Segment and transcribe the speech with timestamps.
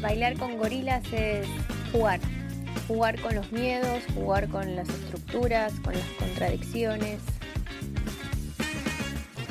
[0.00, 1.46] Bailar con gorilas es
[1.92, 2.20] jugar,
[2.88, 7.20] jugar con los miedos, jugar con las estructuras, con las contradicciones.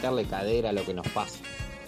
[0.01, 1.38] Darle cadera a lo que nos pasa.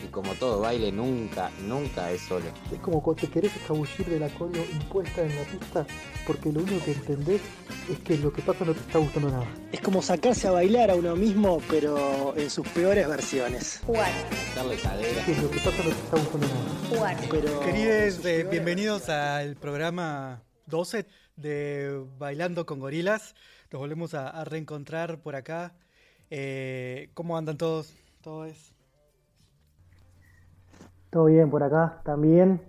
[0.04, 2.45] Y como todo baile, nunca, nunca es solo.
[2.71, 5.86] Es como cuando te querés escabullir de la cola impuesta en la pista
[6.25, 7.41] porque lo único que entendés
[7.89, 9.47] es que lo que pasa no te está gustando nada.
[9.71, 13.82] Es como sacarse a bailar a uno mismo, pero en sus peores versiones.
[13.86, 14.11] Jugar,
[14.55, 15.25] Darle cadera.
[15.25, 16.89] Que lo que pasa no te está gustando nada.
[16.89, 17.18] jugar.
[17.29, 21.05] Pero Queridos, eh, bienvenidos al programa 12
[21.36, 23.36] de Bailando con Gorilas.
[23.71, 25.74] Nos volvemos a, a reencontrar por acá.
[26.29, 27.93] Eh, ¿Cómo andan todos?
[28.21, 28.71] ¿Todo es?
[31.11, 32.61] Todo bien por acá, también.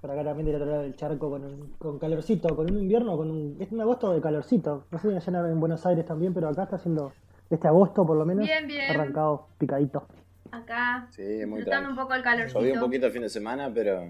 [0.00, 3.16] Por acá también del otro lado del charco con, un- con calorcito, con un invierno,
[3.16, 4.86] con un, es un agosto de calorcito.
[4.90, 7.12] No sé, allá en Buenos Aires también, pero acá está haciendo
[7.50, 8.90] este agosto por lo menos Bien, bien.
[8.90, 10.06] arrancado picadito.
[10.52, 12.60] Acá, Sí, muy disfrutando un poco el calorcito.
[12.60, 14.06] Llovió un poquito el fin de semana, pero,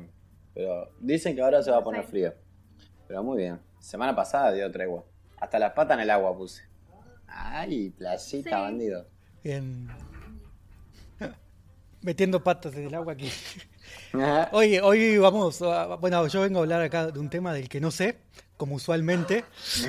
[0.52, 2.10] pero dicen que ahora se va a poner Sí.
[2.10, 2.32] frío.
[3.08, 3.58] Pero muy bien.
[3.78, 5.04] Semana pasada dio tregua.
[5.40, 6.62] Hasta las patas en el agua puse.
[7.26, 8.50] Ay, playita, Sí.
[8.50, 9.06] bandido.
[9.42, 9.88] Bien.
[12.06, 13.28] Metiendo patas en el agua aquí.
[14.14, 14.48] Ajá.
[14.52, 17.80] Hoy, hoy vamos, a- bueno, yo vengo a hablar acá de un tema del que
[17.80, 18.16] no sé,
[18.56, 19.44] como usualmente.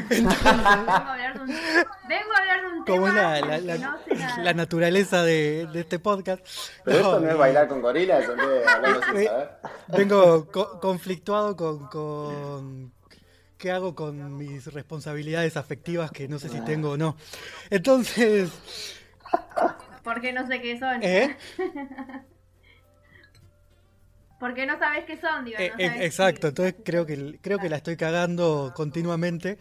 [0.09, 3.55] Vengo a hablar de un, vengo a hablar de un como es tema la, la-
[3.57, 4.43] del la- que no sé nada.
[4.43, 6.43] la naturaleza de, de este podcast.
[6.83, 9.51] Pero esto no es bailar con gorilas, Eh, saber.
[9.89, 12.91] Vengo co- conflictuado con, con
[13.59, 17.15] qué hago con mis responsabilidades afectivas que no sé si tengo o no.
[17.69, 18.49] Entonces,
[20.07, 21.03] Porque no sé qué son.
[21.03, 21.35] ¿eh?
[24.39, 25.57] Porque no sabes qué son, digo.
[25.59, 29.57] Eh, no eh, sabes exacto, qué- entonces creo que creo que la estoy cagando continuamente.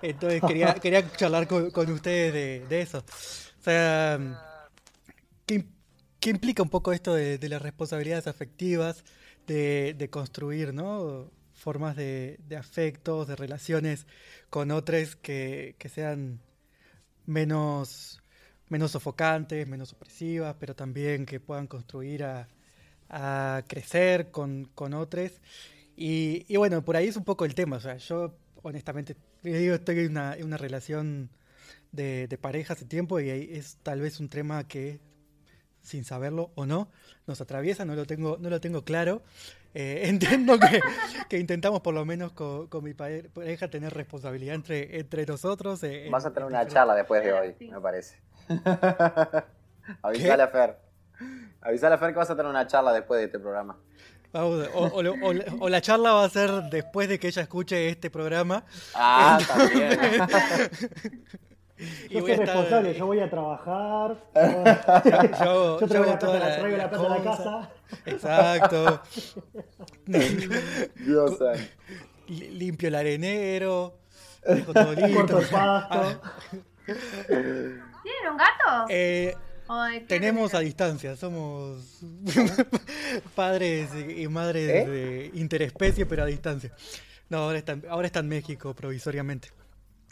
[0.00, 2.98] Entonces quería, quería charlar con, con ustedes de, de eso.
[2.98, 4.18] O sea,
[5.46, 5.64] ¿qué,
[6.20, 9.04] qué implica un poco esto de, de las responsabilidades afectivas,
[9.46, 11.30] de, de construir, ¿no?
[11.54, 14.06] Formas de, de afectos, de relaciones
[14.48, 16.40] con otros que, que sean
[17.26, 18.22] menos,
[18.70, 22.48] menos sofocantes, menos opresivas, pero también que puedan construir a,
[23.10, 25.32] a crecer con, con otros.
[25.96, 27.76] Y, y bueno, por ahí es un poco el tema.
[27.76, 31.28] O sea, yo honestamente digo, estoy en una, en una relación
[31.92, 35.00] de, de pareja hace tiempo y es tal vez un tema que,
[35.82, 36.88] sin saberlo o no,
[37.26, 39.22] nos atraviesa, no lo tengo, no lo tengo claro.
[39.74, 40.80] Eh, entiendo que,
[41.28, 45.82] que intentamos por lo menos con, con mi pare- pareja tener responsabilidad entre, entre nosotros.
[45.84, 47.68] eh, Vas a tener en una charla después de hoy, Sí.
[47.70, 48.16] me parece.
[50.02, 50.78] Avisale a Fer.
[51.62, 53.76] Avisale a Fer que vas a tener una charla después de este programa.
[54.32, 57.28] Vamos, o, o lo- o la- o la charla va a ser después de que
[57.28, 58.64] ella escuche este programa.
[58.94, 59.98] Ah, también.
[62.10, 64.16] Y Yo voy soy a estar- responsable, yo voy a trabajar.
[64.34, 67.36] Yo, Yo yo traigo hago la toda plata, traigo la plata a la cosa.
[67.42, 67.70] casa.
[68.04, 69.02] Exacto.
[70.96, 71.38] Dios
[72.28, 73.98] Limpio el arenero.
[74.46, 75.14] Dejo todo listo.
[75.20, 76.20] Corto el pasto.
[78.02, 78.86] ¿Tienen un gato?
[78.88, 79.34] Eh,
[79.68, 82.00] ¿O de qué tenemos a distancia, somos
[83.34, 84.88] padres y madres ¿Eh?
[84.88, 86.72] de interespecie, pero a distancia.
[87.28, 89.48] No, ahora está, en- ahora está en México provisoriamente.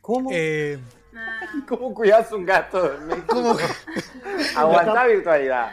[0.00, 0.31] ¿Cómo?
[0.32, 0.78] Eh,
[1.16, 2.94] Ah, ¿Cómo cuidas un gato?
[3.27, 3.56] ¿cómo?
[4.54, 5.72] Aguantá virtualidad.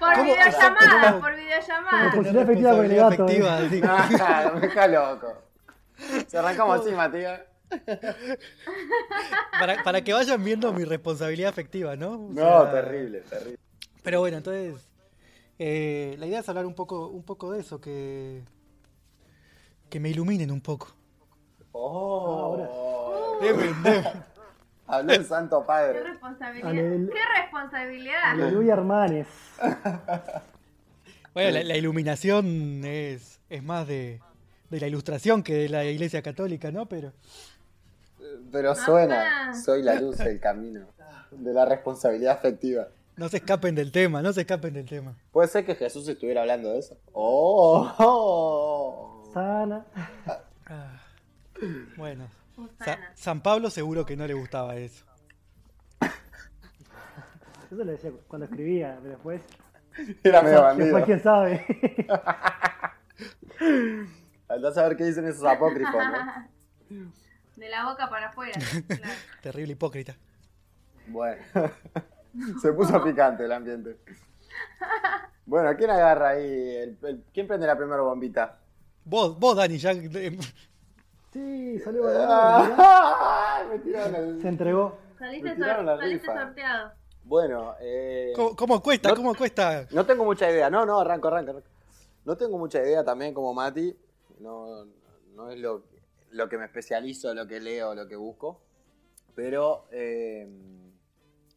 [0.00, 0.24] por ¿Cómo?
[0.24, 1.20] videollamada, ¿Cómo?
[1.20, 2.02] por videollamada.
[2.04, 3.72] Responsabilidad afectiva con el gato, Responsabilidad
[4.12, 4.18] eh.
[4.24, 5.42] Ah, me deja loco.
[6.26, 7.40] Si arrancamos así, Matías.
[9.58, 12.12] para, para que vayan viendo mi responsabilidad afectiva, ¿no?
[12.14, 13.58] O No, sea, terrible, terrible.
[14.02, 14.74] Pero bueno, entonces
[15.58, 18.42] eh, la idea es hablar un poco, un poco de eso, que,
[19.90, 20.94] que me iluminen un poco.
[21.72, 23.38] Oh.
[23.40, 23.74] Deben.
[24.86, 26.02] Habló el Santo Qué Padre.
[26.02, 26.70] responsabilidad.
[26.70, 28.22] Alel- Qué responsabilidad.
[28.24, 29.26] Aleluya, hermanes.
[31.32, 34.20] Bueno, la, la iluminación es, es más de,
[34.68, 36.86] de la ilustración que de la Iglesia Católica, ¿no?
[36.86, 37.12] Pero
[38.50, 40.86] Pero suena, soy la luz del camino.
[41.30, 42.88] De la responsabilidad afectiva.
[43.16, 45.14] no se escapen del tema, no se escapen del tema.
[45.30, 46.98] ¿Puede ser que Jesús estuviera hablando de eso?
[47.12, 49.30] Oh, oh.
[49.32, 49.84] Sana.
[50.66, 51.00] Ah,
[51.96, 52.62] bueno, Sa-
[52.94, 53.10] Susana.
[53.14, 55.04] San Pablo seguro que no le gustaba eso.
[57.70, 59.40] Eso le decía cuando escribía, pero después.
[60.22, 61.04] Era medio Después bandido.
[61.06, 61.66] quién sabe.
[64.48, 67.12] Andás a ver qué dicen esos apócrifos, ¿no?
[67.56, 68.52] De la boca para afuera.
[68.86, 69.14] claro.
[69.42, 70.16] Terrible hipócrita.
[71.06, 71.42] Bueno,
[72.62, 73.98] se puso picante el ambiente.
[75.44, 76.44] Bueno, ¿quién agarra ahí?
[76.76, 78.58] El- el- ¿Quién prende la primera bombita?
[79.04, 79.92] Vos, vos Dani, ya...
[81.32, 82.04] Sí, salió.
[82.08, 83.62] ¡Ah!
[83.84, 84.98] tiraron el- Se entregó.
[85.18, 86.42] Saliste, Me tiraron la sor- saliste rifa.
[86.44, 86.92] sorteado.
[87.24, 89.08] Bueno, eh, ¿Cómo, cómo cuesta?
[89.10, 89.86] No- ¿Cómo cuesta?
[89.92, 90.68] no tengo mucha idea.
[90.70, 91.50] No, no, arranco, arranco.
[91.52, 91.68] arranco.
[92.24, 93.96] No tengo mucha idea también como Mati.
[94.40, 94.84] No,
[95.34, 95.84] no es lo,
[96.32, 98.60] lo que me especializo, lo que leo, lo que busco.
[99.34, 100.48] Pero eh,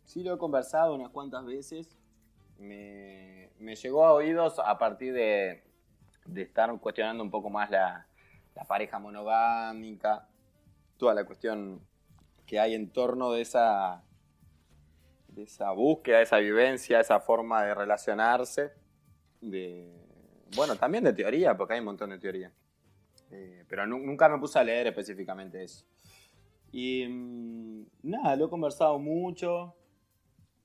[0.05, 1.97] sí lo he conversado unas cuantas veces.
[2.57, 5.63] Me, llegó a oídos a partir de,
[6.35, 8.07] estar cuestionando un poco más la,
[8.67, 10.27] pareja monogámica,
[10.97, 11.81] toda la cuestión
[12.45, 14.01] que hay en torno de esa,
[15.27, 18.71] de esa búsqueda, esa vivencia, esa forma de relacionarse.
[19.41, 19.91] De,
[20.55, 22.51] bueno, también de teoría, porque hay un montón de teoría.
[23.37, 25.85] Eh, pero nu- nunca me puse a leer específicamente eso.
[26.71, 29.75] Y mm, nada, lo he conversado mucho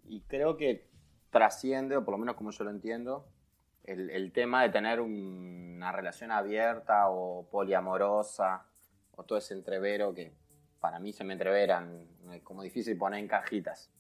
[0.05, 0.89] y creo que
[1.31, 3.27] trasciende, o por lo menos como yo lo entiendo,
[3.85, 8.67] el, el tema de tener un- una relación abierta o poliamorosa
[9.17, 10.33] o todo ese entrevero que
[10.79, 13.91] para mí se me entreveran, es como difícil poner en cajitas.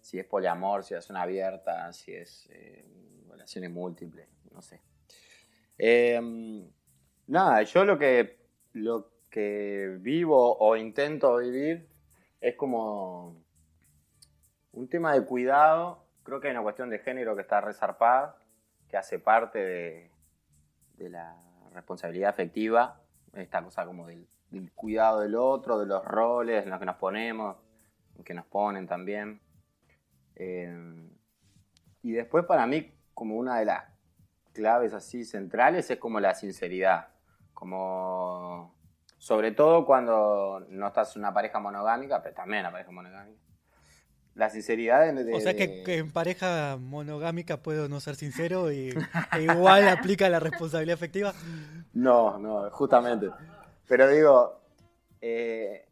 [0.00, 2.84] Si es poliamor, si es una abierta, si es eh,
[3.30, 4.80] relaciones múltiples, no sé.
[5.78, 6.20] Eh,
[7.26, 8.38] nada, yo lo que,
[8.72, 11.88] lo que vivo o intento vivir
[12.40, 13.42] es como
[14.72, 16.04] un tema de cuidado.
[16.22, 18.36] Creo que hay una cuestión de género que está resarpada,
[18.88, 20.10] que hace parte de,
[20.96, 21.36] de la
[21.72, 23.00] responsabilidad afectiva,
[23.34, 24.26] esta cosa como del,
[24.74, 27.56] cuidado del otro, de los roles en los que nos ponemos,
[28.24, 29.40] que nos ponen también.
[30.36, 31.10] Eh,
[32.02, 33.84] y después para mí, como una de las
[34.52, 37.08] claves así centrales, es como la sinceridad.
[37.54, 38.74] Como,
[39.18, 43.40] sobre todo cuando no estás en una pareja monogámica, pero también una pareja monogámica.
[44.34, 45.24] La sinceridad de...
[45.24, 48.90] de- O sea que, que en pareja monogámica puedo no ser sincero y
[49.36, 51.32] e igual aplica la responsabilidad afectiva.
[51.92, 53.30] No, no, justamente.
[53.86, 54.60] Pero digo,
[55.20, 55.86] eh,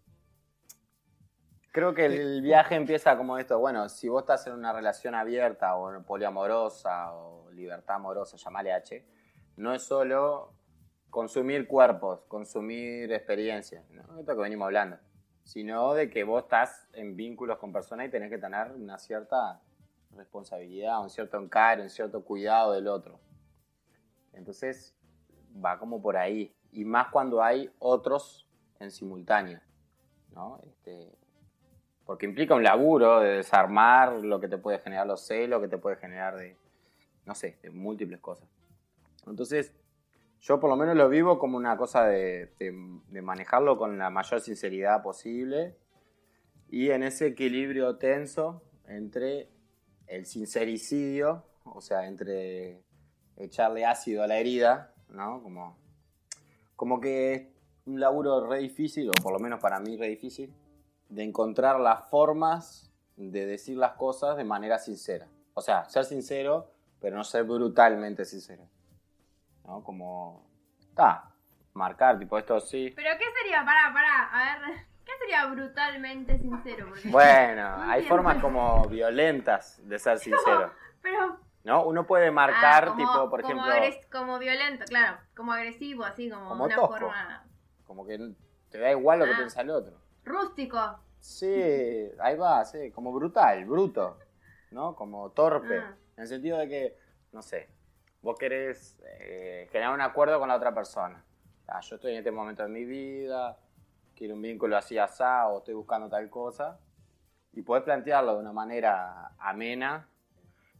[1.70, 3.58] creo que el viaje empieza como esto.
[3.60, 9.04] Bueno, si vos estás en una relación abierta o poliamorosa o libertad amorosa, llamale H,
[9.56, 10.52] no es solo
[11.12, 14.18] consumir cuerpos, consumir experiencias, ¿no?
[14.18, 14.96] Esto que venimos hablando.
[15.44, 19.60] Sino de que vos estás en vínculos con personas y tenés que tener una cierta
[20.16, 23.20] responsabilidad, un cierto encaro, un cierto cuidado del otro.
[24.32, 24.96] Entonces,
[25.62, 26.56] va como por ahí.
[26.72, 28.48] Y más cuando hay otros
[28.80, 29.60] en simultáneo,
[30.34, 30.60] ¿no?
[30.66, 31.12] Este,
[32.06, 35.76] porque implica un laburo de desarmar lo que te puede generar los celos, que te
[35.76, 36.56] puede generar de,
[37.26, 38.48] no sé, de múltiples cosas.
[39.26, 39.74] Entonces,
[40.42, 42.52] yo por lo menos lo vivo como una cosa de,
[43.22, 45.76] manejarlo con la mayor sinceridad posible
[46.68, 49.48] y en ese equilibrio tenso entre
[50.08, 52.82] el sincericidio, o sea, entre
[53.36, 55.42] echarle ácido a la herida, ¿no?
[55.42, 55.78] Como,
[56.74, 57.46] como que es
[57.86, 60.52] un laburo re difícil, o por lo menos para mí re difícil,
[61.08, 65.28] de encontrar las formas de decir las cosas de manera sincera.
[65.54, 68.66] O sea, ser sincero, pero no ser brutalmente sincero.
[69.64, 69.82] ¿No?
[69.84, 70.46] Como,
[70.80, 71.30] está,
[71.74, 72.92] marcar, tipo, esto sí.
[72.94, 73.64] Pero ¿qué sería?
[73.64, 76.86] Pará, pará, a ver, ¿qué sería brutalmente sincero?
[76.88, 78.08] Porque- Bueno, No hay entiendo.
[78.08, 80.72] formas como violentas de ser sincero.
[81.00, 81.84] Pero ¿No?
[81.84, 86.02] Uno puede marcar, Ah, como- tipo, por como ejemplo, agres- como violento, claro, como agresivo,
[86.04, 86.98] así como, Como una tosco.
[86.98, 87.44] forma
[87.86, 88.18] como que
[88.70, 89.36] te da igual lo que Ah.
[89.36, 89.96] piensa el otro.
[90.24, 90.98] rústico.
[91.20, 94.18] Sí, ahí va, sí, como brutal, bruto,
[94.72, 94.94] ¿no?
[94.96, 95.78] Como torpe.
[95.78, 95.94] Ah.
[96.16, 96.98] En el sentido de que,
[97.32, 97.68] no sé,
[98.22, 101.22] vos querés eh, generar un acuerdo con la otra persona.
[101.82, 103.58] Yo estoy en este momento de mi vida,
[104.14, 106.78] quiero un vínculo así asá o estoy buscando tal cosa.
[107.52, 110.08] Y podés plantearlo de una manera amena,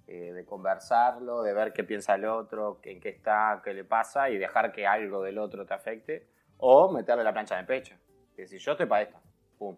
[0.07, 4.31] eh, de conversarlo, de ver qué piensa el otro, en qué está, qué le pasa
[4.31, 6.29] y dejar que algo del otro te afecte.
[6.59, 7.97] O meterle la plancha en el pecho.
[8.35, 9.19] Y decir, yo estoy para esto.
[9.59, 9.77] Pum.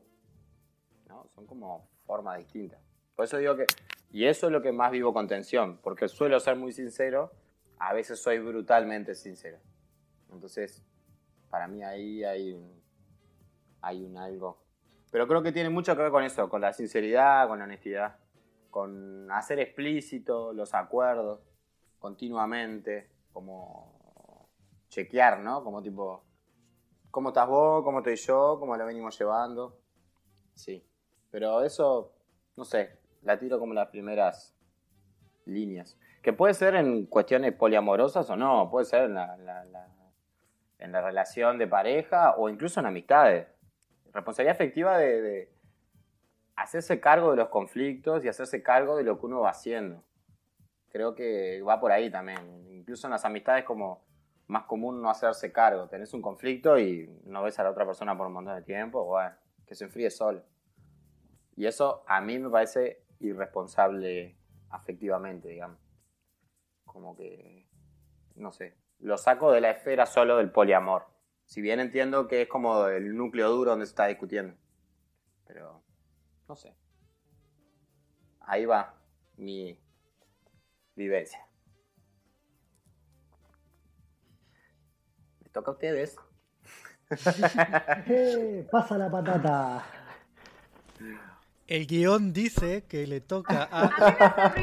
[1.08, 1.26] ¿no?
[1.34, 2.80] Son como formas distintas.
[3.14, 3.66] Por eso digo que,
[4.10, 7.32] y eso es lo que más vivo con tensión, porque suelo ser muy sincero,
[7.78, 9.58] a veces soy brutalmente sincero.
[10.30, 10.84] Entonces,
[11.50, 12.82] para mí ahí hay un,
[13.80, 14.58] hay un algo.
[15.10, 18.16] Pero creo que tiene mucho que ver con eso, con la sinceridad, con la honestidad,
[18.70, 21.40] con hacer explícito los acuerdos
[22.00, 24.48] continuamente, como
[24.88, 25.62] chequear, ¿no?
[25.62, 26.24] Como tipo,
[27.10, 27.84] ¿cómo estás vos?
[27.84, 28.56] ¿Cómo estoy yo?
[28.58, 29.78] ¿Cómo lo venimos llevando?
[30.54, 30.84] Sí.
[31.30, 32.12] Pero eso,
[32.56, 34.54] no sé, la tiro como las primeras
[35.46, 35.96] líneas.
[36.24, 39.88] Que puede ser en cuestiones poliamorosas o no, puede ser en la, la- la-
[40.78, 43.46] en la relación de pareja o incluso en amistades.
[44.12, 45.52] Responsabilidad afectiva de, de
[46.56, 50.02] hacerse cargo de los conflictos y hacerse cargo de lo que uno va haciendo.
[50.90, 52.38] Creo que va por ahí también.
[52.70, 54.02] Incluso en las amistades como
[54.46, 55.88] más común no hacerse cargo.
[55.88, 59.04] Tenés un conflicto y no ves a la otra persona por un montón de tiempo,
[59.04, 59.34] bueno,
[59.66, 60.42] que se enfríe solo.
[61.56, 64.36] Y eso a mí me parece irresponsable
[64.70, 65.78] afectivamente, digamos.
[66.94, 67.66] Como que,
[68.36, 71.08] no sé, lo saco de la esfera solo del poliamor.
[71.44, 74.54] Si bien entiendo que es como el núcleo duro donde se está discutiendo.
[75.44, 75.82] Pero,
[76.48, 76.72] no sé.
[78.42, 78.94] Ahí va
[79.36, 79.76] mi
[80.94, 81.44] vivencia.
[85.40, 86.16] Me toca a ustedes.
[88.06, 89.84] Eh, pasa la patata.
[91.66, 94.54] El guion dice que le toca A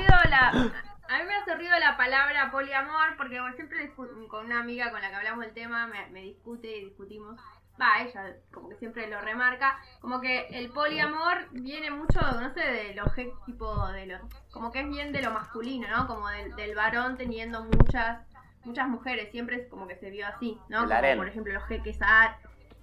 [1.15, 1.19] a.
[1.19, 1.97] mí me hace ruido la.
[1.97, 6.21] Palabra poliamor porque siempre con una amiga con la que hablamos del tema me, me
[6.21, 7.39] discute y discutimos.
[7.81, 9.79] Va, ella como que siempre lo remarca.
[10.01, 14.19] Como que el poliamor viene mucho, no sé, de lo ge- tipo de lo.
[14.51, 16.07] Como que es bien de lo masculino, ¿no?
[16.07, 18.25] Como del, del varón teniendo muchas
[18.63, 19.31] muchas mujeres.
[19.31, 20.83] Siempre es como que se vio así, ¿no?
[20.83, 21.99] El Como por ejemplo los jeques,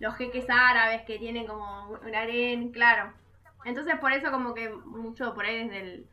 [0.00, 3.12] los jeques árabes que tienen como un harén, claro.
[3.64, 6.08] Entonces por eso como que mucho por ahí desde el...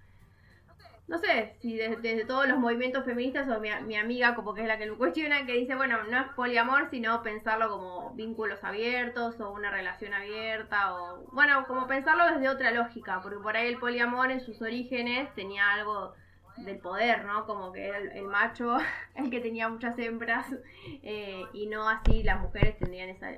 [1.08, 4.68] No sé, si desde, todos los movimientos feministas o mi, mi amiga como que es
[4.68, 9.40] la que lo cuestiona, que dice, bueno, no es poliamor, sino pensarlo como vínculos abiertos
[9.40, 11.26] o una relación abierta o...
[11.32, 15.74] Bueno, como pensarlo desde otra lógica, porque por ahí el poliamor en sus orígenes tenía
[15.74, 16.16] algo
[16.58, 17.46] del poder, ¿no?
[17.46, 18.78] Como que era el, el macho
[19.16, 20.48] el que tenía muchas hembras
[21.04, 23.30] eh, y no así las mujeres tendrían esa...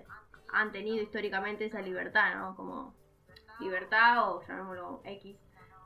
[0.54, 2.56] Han tenido históricamente esa libertad, ¿no?
[2.56, 2.96] Como
[3.60, 5.38] libertad o llamémoslo X,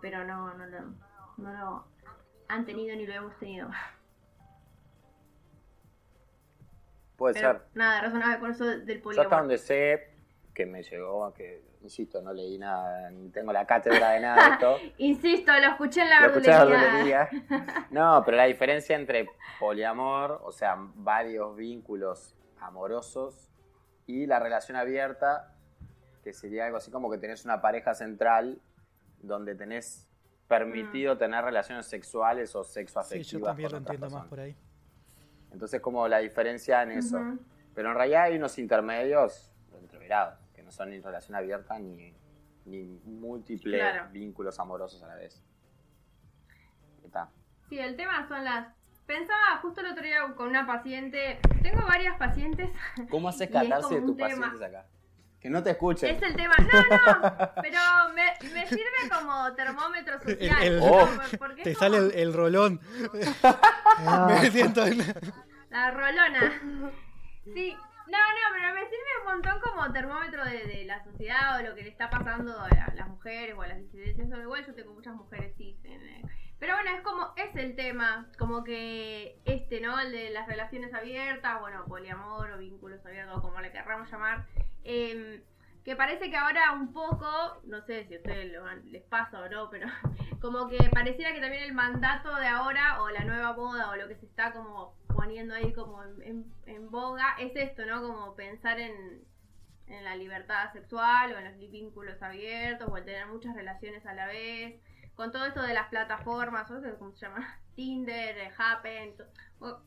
[0.01, 0.93] pero no, no, lo,
[1.41, 1.85] no lo
[2.47, 3.69] han tenido ni lo hemos tenido.
[7.17, 7.61] Puede Pero ser.
[7.75, 9.39] nada, razonable con eso del Yo hasta poliamor.
[9.39, 10.09] donde sé
[10.53, 14.53] que me llegó, que insisto, no leí nada, ni tengo la cátedra de nada de
[14.53, 14.77] esto.
[14.97, 17.29] Insisto, lo escuché en la verdulería.
[17.89, 19.27] No, pero la diferencia entre
[19.59, 23.49] poliamor, o sea, varios vínculos amorosos,
[24.05, 25.55] y la relación abierta,
[26.23, 28.61] que sería algo así como que tenés una pareja central
[29.19, 30.07] donde tenés
[30.51, 33.31] permitido tener relaciones sexuales o Sí, sexoafectivas.
[33.31, 34.55] yo también lo entiendo más por ahí.
[35.51, 37.19] Entonces, como la diferencia en eso.
[37.73, 42.13] Pero en realidad hay unos intermedios entreverados, que no son ni relación abierta ni,
[42.65, 44.09] ni múltiples Claro.
[44.11, 45.41] vínculos amorosos a la vez.
[47.05, 47.29] Está.
[47.69, 48.67] Sí, el tema son las...
[49.05, 52.69] Pensaba justo el otro día con una paciente, tengo varias pacientes,
[53.09, 54.85] ¿Cómo haces catarse de tus pacientes acá?
[55.41, 56.15] Que no te escuchen.
[56.15, 57.79] es el tema, no, no, pero
[58.13, 60.61] me, me sirve como termómetro social.
[60.61, 61.09] El- el- Oh.
[61.39, 62.79] Porque Te sale el, el rolón.
[63.43, 64.99] Ah, Me siento en-
[65.69, 66.51] La rolona.
[67.43, 67.73] Sí,
[68.07, 71.73] no, no, pero me sirve un montón como termómetro de, de la sociedad o lo
[71.75, 74.27] que le está pasando a la- las mujeres o a las disidencias.
[74.39, 75.75] Igual yo tengo muchas mujeres cis.
[75.85, 76.21] en, eh,
[76.59, 79.99] pero bueno, es como, es el tema, como que este, ¿no?
[79.99, 84.45] El de las relaciones abiertas, bueno, poliamor o vínculos abiertos, como le querramos llamar.
[84.83, 85.41] Em,
[85.83, 89.49] que parece que ahora un poco, no sé si a ustedes lo les pasa o
[89.49, 89.87] no, pero
[90.41, 94.07] como que pareciera que también el mandato de ahora o la nueva moda o lo
[94.07, 98.01] que se está como poniendo ahí como en boga es esto, ¿no?
[98.01, 99.23] Como pensar en,
[99.91, 104.13] en la libertad sexual o en los vínculos abiertos o en tener muchas relaciones a
[104.13, 104.79] la vez.
[105.15, 107.57] Con todo esto de las plataformas, ¿cómo se llama?
[107.75, 109.15] Tinder, Happen,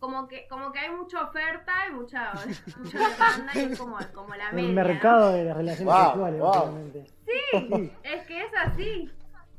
[0.01, 2.33] como que como que hay mucha oferta y mucha,
[2.79, 4.69] mucha demanda y es como, como la media.
[4.69, 6.93] el mercado de las relaciones Wow, sexuales, wow.
[7.27, 7.93] Sí.
[8.03, 9.13] Es que es así,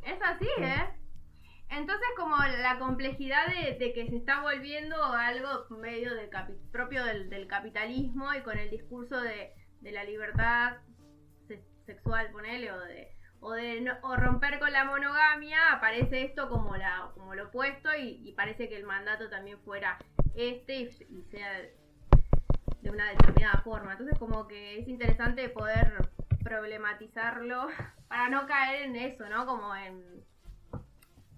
[0.03, 0.89] es así, ¿eh?
[1.69, 7.03] Entonces como la complejidad de, de que se está volviendo algo medio del capi- propio
[7.05, 10.77] del, del capitalismo y con el discurso de, de la libertad
[11.47, 13.14] se- sexual, ponele, o de,
[13.45, 18.75] o romper con la monogamia, aparece esto como, la, como lo opuesto y, parece que
[18.77, 19.97] el mandato también fuera
[20.35, 21.61] este y, sea
[22.81, 23.91] de una determinada forma.
[23.91, 26.09] Entonces como que es interesante poder
[26.43, 27.67] problematizarlo
[28.07, 29.45] para no caer en eso, ¿no?
[29.45, 30.23] Como en,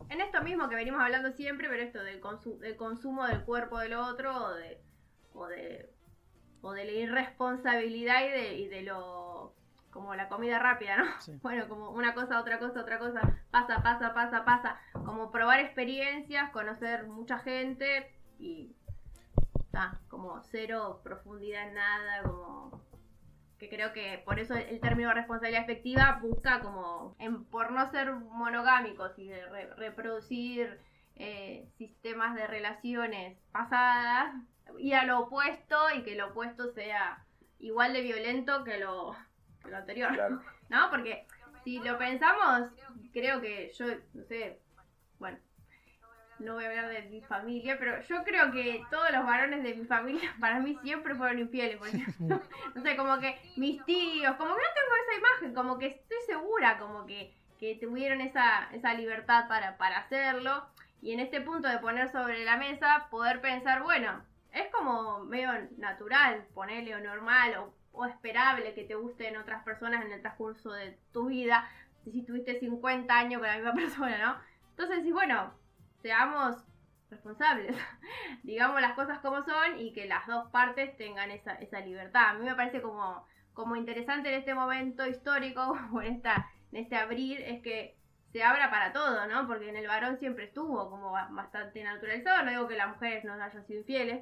[0.10, 3.80] en esto mismo que venimos hablando siempre, pero esto del, consu- del consumo del cuerpo
[3.80, 4.82] del otro o de,
[5.34, 5.90] o de,
[6.62, 9.54] o de la irresponsabilidad y de, y de lo
[9.98, 11.06] como la comida rápida, ¿no?
[11.22, 11.34] Sí.
[11.42, 13.20] Bueno, como una cosa, otra cosa, otra cosa,
[13.52, 18.76] pasa, pasa, pasa, pasa, como probar experiencias, conocer mucha gente y
[19.60, 22.82] está, como cero profundidad en nada, como
[23.58, 28.12] que creo que por eso el término responsabilidad efectiva busca como en, por no ser
[28.14, 30.80] monogámicos y de re- reproducir
[31.16, 34.36] eh, sistemas de relaciones pasadas
[34.78, 37.26] y a lo opuesto y que lo opuesto sea
[37.60, 39.16] igual de violento que lo,
[39.70, 40.14] lo anterior.
[40.14, 40.42] Claro.
[40.70, 40.90] ¿No?
[40.90, 41.26] Porque
[41.64, 42.70] si lo pensamos,
[43.14, 44.60] creo que yo, no sé,
[45.20, 45.38] bueno,
[46.40, 49.74] no voy a hablar de mi familia, pero yo creo que todos los varones de
[49.74, 52.42] mi familia para mí siempre fueron infieles, por ejemplo.
[52.76, 56.18] No sé, como que mis tíos, como que no tengo esa imagen, como que estoy
[56.28, 60.66] segura, como que que tuvieron esa, esa libertad para, para hacerlo.
[61.02, 65.50] Y en este punto de poner sobre la mesa, poder pensar, bueno, es como medio
[65.78, 70.72] natural, ponerle o normal o, o esperable que te gusten otras personas en el transcurso
[70.72, 71.70] de tu vida,
[72.04, 74.38] si tuviste 50 años con la misma persona, ¿no?
[74.72, 75.54] Entonces, sí, bueno,
[76.02, 76.64] seamos
[77.10, 77.76] responsables,
[78.44, 82.30] digamos las cosas como son y que las dos partes tengan esa, esa libertad.
[82.30, 86.84] A mí me parece como, como interesante en este momento histórico, o en, esta, en
[86.84, 87.96] este abrir, es que
[88.32, 89.48] se abra para todo, ¿no?
[89.48, 93.24] Porque en el varón siempre estuvo como ba- bastante naturalizado, no digo que las mujeres
[93.24, 94.22] no hayan sido infieles,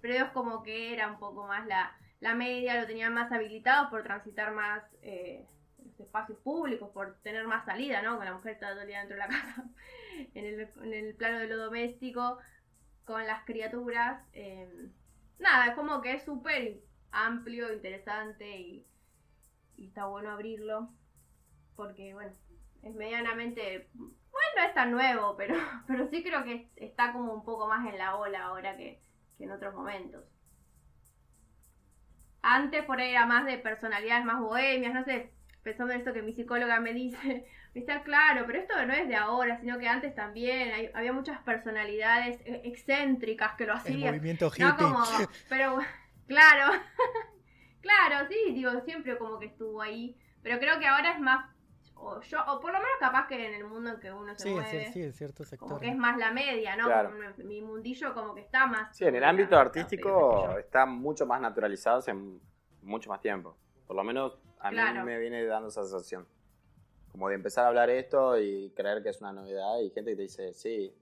[0.00, 3.90] pero es como que era un poco más la, la media, lo tenían más habilitados
[3.90, 5.46] por transitar más eh,
[5.78, 8.16] los espacios públicos, por tener más salida, ¿no?
[8.16, 9.64] Con la mujer está todo día dentro de la casa,
[10.34, 12.38] en el, en el plano de lo doméstico,
[13.04, 14.22] con las criaturas.
[14.32, 14.88] eh,
[15.38, 16.80] nada, es como que es súper
[17.12, 18.86] amplio, interesante y,
[19.76, 20.90] y está bueno abrirlo,
[21.76, 22.32] porque bueno,
[22.82, 25.54] es medianamente, bueno, no es tan nuevo, pero,
[25.86, 29.00] pero sí creo que está como un poco más en la ola ahora que,
[29.38, 30.24] que en otros momentos.
[32.48, 36.22] Antes por ahí era más de personalidades más bohemias, no sé, pensando en esto que
[36.22, 39.88] mi psicóloga me dice, me está claro, pero esto no es de ahora, sino que
[39.88, 44.14] antes también hay- había muchas personalidades eh, excéntricas que lo El hacían.
[44.14, 44.64] movimiento hippie.
[44.64, 45.02] No como,
[45.48, 45.78] pero
[46.28, 46.72] claro,
[47.80, 51.46] claro, sí, digo, siempre como que estuvo ahí, pero creo que ahora es más,
[51.96, 54.42] o yo, o por lo menos capaz que en el mundo en que uno se
[54.44, 55.80] Sí, mueve, sí, sí, en cierto como sector.
[55.80, 56.84] que es más la media, ¿no?
[56.84, 57.10] Claro.
[57.10, 58.96] Como mi- mundillo como que está más...
[58.96, 62.14] Sí, en el ámbito artístico está mucho más naturalizado hace
[62.82, 63.56] mucho más tiempo.
[63.86, 65.04] Por lo menos a mí Claro.
[65.04, 66.26] me viene dando esa sensación.
[67.12, 70.16] Como de empezar a hablar esto y creer que es una novedad y gente que
[70.16, 70.94] te dice, sí,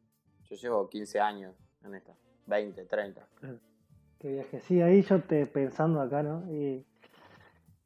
[0.44, 2.12] yo llevo 15 años en esta,
[2.46, 3.26] 20, 30.
[4.20, 4.60] Qué viaje.
[4.60, 6.44] Sí, ahí yo te pensando acá, ¿no?
[6.52, 6.86] Y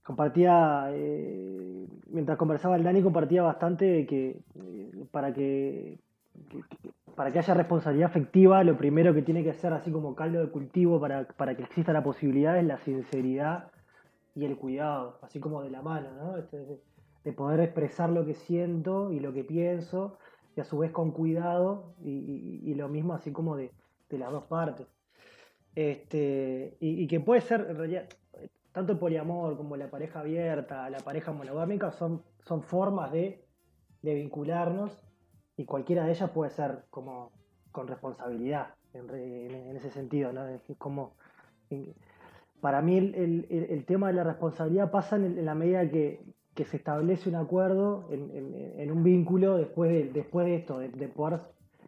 [0.09, 5.99] compartía, eh, mientras conversaba el Dani, compartía bastante que eh, para que,
[7.15, 10.49] para que haya responsabilidad afectiva, lo primero que tiene que ser así como caldo de
[10.51, 13.71] cultivo para, para que exista la posibilidad es la sinceridad
[14.35, 16.39] y el cuidado, así como de la mano, ¿no?
[16.39, 16.81] Este, de,
[17.25, 20.17] de poder expresar lo que siento y lo que pienso,
[20.57, 23.73] y a su vez con cuidado, y lo mismo así como de,
[24.09, 24.87] de las dos partes.
[25.75, 28.09] Este, y, y que puede ser, en realidad,
[28.73, 33.45] tanto el poliamor como la pareja abierta, la pareja monogámica, son, son formas de,
[34.03, 35.03] de vincularnos
[35.57, 37.33] y cualquiera de ellas puede ser como
[37.73, 40.47] con responsabilidad en, en- en ese sentido, ¿no?
[40.47, 41.13] Es como,
[42.61, 46.21] para mí el, el- tema de la responsabilidad pasa en, la medida que,
[46.55, 51.09] que se establece un acuerdo en un vínculo después de, después de esto, de, de
[51.09, 51.41] poder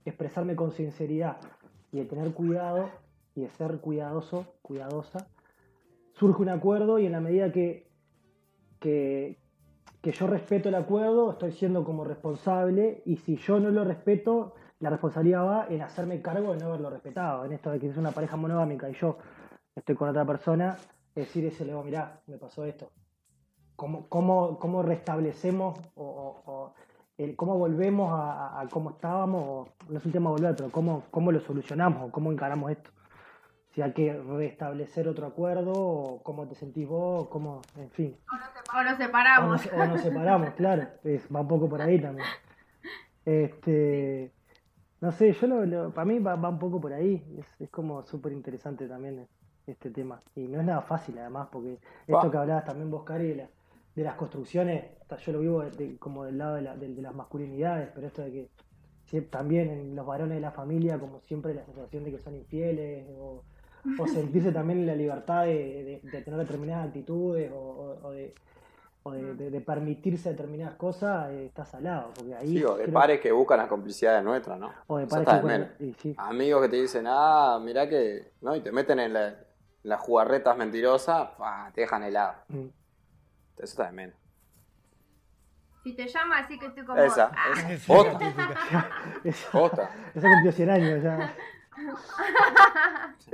[0.05, 1.37] expresarme con sinceridad
[1.93, 2.89] y de tener cuidado
[3.35, 5.27] y de ser cuidadoso, cuidadosa,
[6.21, 7.89] surge un acuerdo y en la medida que,
[8.79, 9.39] que,
[10.03, 14.91] yo respeto el acuerdo, estoy siendo como responsable y si yo no lo respeto, la
[14.91, 17.47] responsabilidad va en hacerme cargo de no haberlo respetado.
[17.47, 19.17] En esto de que es una pareja monogámica y yo
[19.75, 20.77] estoy con otra persona,
[21.15, 22.91] decir ese luego, mirá, me pasó esto.
[23.75, 26.75] ¿Cómo, cómo, cómo restablecemos o,
[27.37, 29.43] cómo volvemos a cómo estábamos?
[29.43, 32.91] O, no es un tema volver, pero cómo, cómo lo solucionamos o cómo encaramos esto
[33.75, 38.17] si hay que restablecer otro acuerdo, o cómo te sentís vos, o cómo, en fin.
[38.33, 39.51] O nos O separamos.
[39.67, 42.27] nos, o nos separamos, claro, es, va un poco por ahí también.
[43.25, 44.33] Este,
[45.01, 47.71] no sé, yo lo, lo- para mí va, va un poco por ahí, es, es
[47.71, 49.27] como súper interesante también
[49.67, 50.21] este tema.
[50.35, 53.49] Y no es nada fácil además, porque esto que hablabas también vos, Cari, de, la-
[53.95, 54.85] de las construcciones,
[55.25, 58.07] yo lo vivo de- de- como del lado de, la- de- de las masculinidades, pero
[58.07, 58.49] esto de
[59.11, 62.35] que también en los varones de la familia, como siempre, la sensación de que son
[62.37, 63.43] infieles, o,
[63.99, 68.11] o sentirse también en la libertad de, de- de tener determinadas actitudes, o, o- o
[68.13, 68.35] de,
[69.03, 72.49] o de, de- de permitirse determinadas cosas, eh, está salado, porque ahí...
[72.55, 74.71] Digo, de creo- pares que buscan las complicidades nuestras, ¿no?
[74.87, 76.15] o de pares que de sí.
[76.19, 78.55] Amigos que te dicen, ah, mirá que, ¿no?
[78.55, 79.37] Y te meten en, la- en
[79.83, 82.35] las jugarretas mentirosas, pa, te dejan helado.
[82.49, 82.67] Mm.
[83.57, 84.17] Eso está de menos.
[85.83, 87.01] Si te llama así que estoy como...
[87.01, 87.55] Esa, ah.
[87.79, 87.91] Sí,
[89.51, 89.91] posta.
[90.15, 91.35] eso cumplió 100 años ya.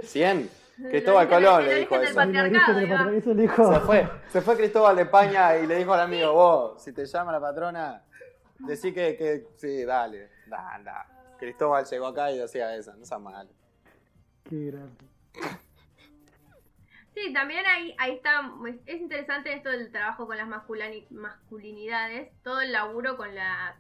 [0.03, 0.51] 100.
[0.77, 3.35] Cristóbal Colón el le dijo origen eso.
[3.35, 3.73] le dijo.
[3.73, 7.07] Se fue, se fue Cristóbal de España y le dijo al amigo, vos, si te
[7.07, 8.03] llama la patrona,
[8.59, 11.07] decí que, que sí, dale, da, anda.
[11.39, 13.49] Cristóbal llegó acá y decía eso, no sea mal.
[14.49, 15.05] Qué grande.
[17.15, 18.43] Sí, también ahí, ahí está,
[18.85, 23.77] es interesante esto del trabajo con las masculinidades, todo el laburo con la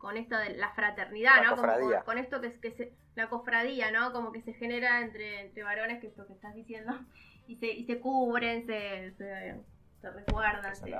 [0.00, 1.56] con esto de la fraternidad, La ¿no?
[1.56, 4.12] Como con, con esto que, es- que se, la cofradía, ¿no?
[4.12, 6.92] Como que se genera entre, entre varones, que es lo que estás diciendo,
[7.46, 9.60] y se, y se cubren, se, se,
[10.00, 10.92] se resguardan, se.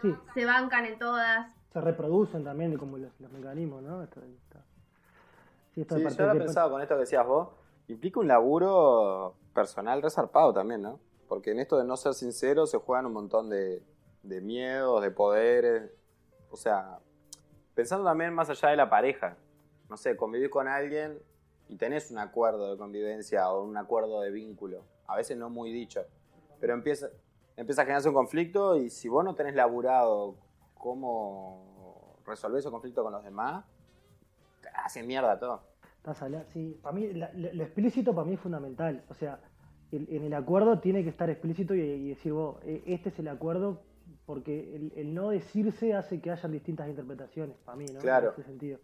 [0.00, 1.48] Sí, se bancan en todas.
[1.72, 4.02] se reproducen también como los, los mecanismos, ¿no?
[4.02, 4.58] Esto- esto-
[5.74, 7.48] sí, esto Sí, yo había de- pensado con esto que decías vos,
[7.88, 10.98] implica un laburo personal resarpado también, ¿no?
[11.28, 13.82] Porque en esto de no ser sincero se juegan un montón de,
[14.22, 15.90] de miedos, de poderes.
[16.50, 16.98] O sea,
[17.74, 19.36] pensando también más allá de la pareja.
[19.88, 21.18] No sé, convivir con alguien
[21.68, 24.84] y tenés un acuerdo de convivencia o un acuerdo de vínculo.
[25.06, 26.02] A veces no muy dicho.
[26.60, 27.08] Pero empieza,
[27.56, 30.36] empieza a generarse un conflicto y si vos no tenés laburado
[30.74, 33.64] cómo resolver ese conflicto con los demás,
[34.74, 35.62] hace mierda todo.
[35.96, 39.04] Estás hablando- sí, para mí, lo explícito para mí es fundamental.
[39.08, 39.40] O sea,
[39.92, 43.28] en el acuerdo tiene que estar explícito y, y decir vos, eh, este es el
[43.28, 43.82] acuerdo,
[44.26, 48.00] porque el, el no decirse hace que hayan distintas interpretaciones, para mí, ¿no?
[48.00, 48.28] Claro.
[48.28, 48.78] En ese sentido.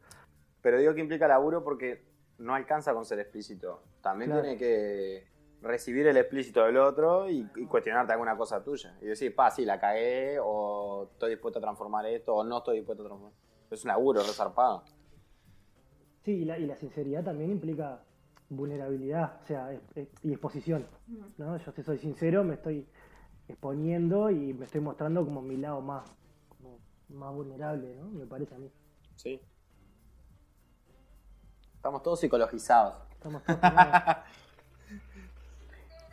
[0.62, 2.02] Pero digo que implica laburo porque
[2.38, 3.82] no alcanza con ser explícito.
[4.00, 4.42] También Claro.
[4.42, 5.26] tiene que
[5.62, 8.96] recibir el explícito del otro y, y cuestionarte alguna cosa tuya.
[9.00, 12.76] Y decir, pa, sí, la cagué, o estoy dispuesto a transformar esto, o no estoy
[12.78, 13.32] dispuesto a transformar.
[13.70, 14.84] Es un laburo resarpado.
[16.24, 18.02] Sí, y la, y la sinceridad también implica
[18.50, 20.86] vulnerabilidad, o sea, es- es- y exposición.
[21.38, 21.56] ¿no?
[21.58, 22.86] Yo si soy sincero, me estoy
[23.48, 26.04] exponiendo y me estoy mostrando como mi lado más,
[26.48, 28.08] como más vulnerable, ¿no?
[28.08, 28.70] Me parece a mí.
[29.16, 29.40] Sí.
[31.74, 32.94] Estamos todos psicologizados.
[33.12, 33.60] Estamos todos.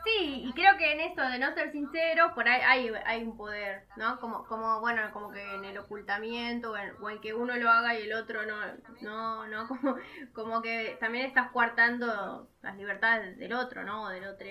[0.05, 3.35] Sí, y creo que en esto de no ser sincero, por ahí hay, hay un
[3.35, 4.19] poder, ¿no?
[4.19, 7.71] Como, como, bueno, como que en el ocultamiento o en, o en que uno lo
[7.71, 8.55] haga y el otro no,
[9.01, 9.95] no, no, como,
[10.33, 14.03] como que también estás coartando las libertades del otro, ¿no?
[14.03, 14.45] O del otro.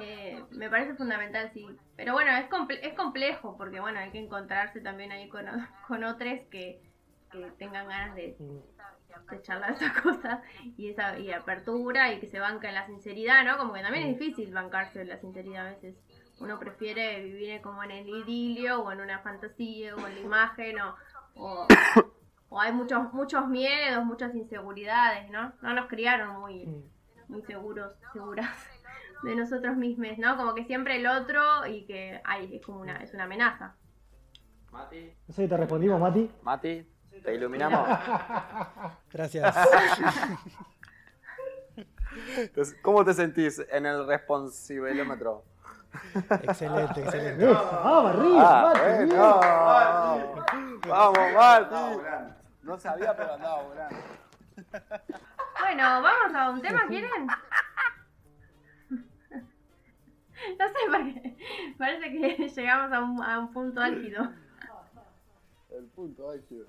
[0.00, 1.66] Eh, me parece fundamental, sí.
[1.96, 5.44] Pero bueno, es, comple- es complejo porque, bueno, hay que encontrarse también ahí con,
[5.86, 6.80] con otros que,
[7.30, 8.36] que tengan ganas de,
[9.30, 10.40] de charlar esas cosas
[10.76, 13.58] y esa y apertura y que se banca en la sinceridad, ¿no?
[13.58, 15.94] Como que también es difícil bancarse en la sinceridad a veces.
[16.40, 20.80] Uno prefiere vivir como en el idilio o en una fantasía o en la imagen
[20.80, 20.96] o,
[21.34, 21.68] o,
[22.48, 25.52] o hay muchos muchos miedos, muchas inseguridades, ¿no?
[25.60, 26.66] No nos criaron muy
[27.28, 28.48] muy seguros, seguras
[29.22, 30.36] de nosotros mismos, ¿no?
[30.36, 33.74] Como que siempre el otro y que ay, es como una es una amenaza.
[34.70, 35.12] Mati.
[35.28, 36.30] No sé si te respondimos, Mati.
[36.42, 36.86] Mati,
[37.22, 37.86] te iluminamos.
[39.12, 39.54] Gracias.
[42.36, 45.44] Entonces, ¿Cómo te sentís en el responsibilómetro?
[46.42, 47.44] excelente, excelente.
[47.46, 48.80] Vamos arriba, Mati.
[48.80, 49.08] bien.
[49.08, 50.44] bueno.
[50.88, 51.74] Vamos, Mati.
[52.62, 53.96] No sabía, pero andaba volando.
[55.60, 57.26] Bueno, vamos a un tema, ¿quieren?
[60.58, 61.36] No sé por qué.
[61.78, 64.30] Parece que llegamos a un, a un punto álgido.
[65.70, 66.66] El punto álgido.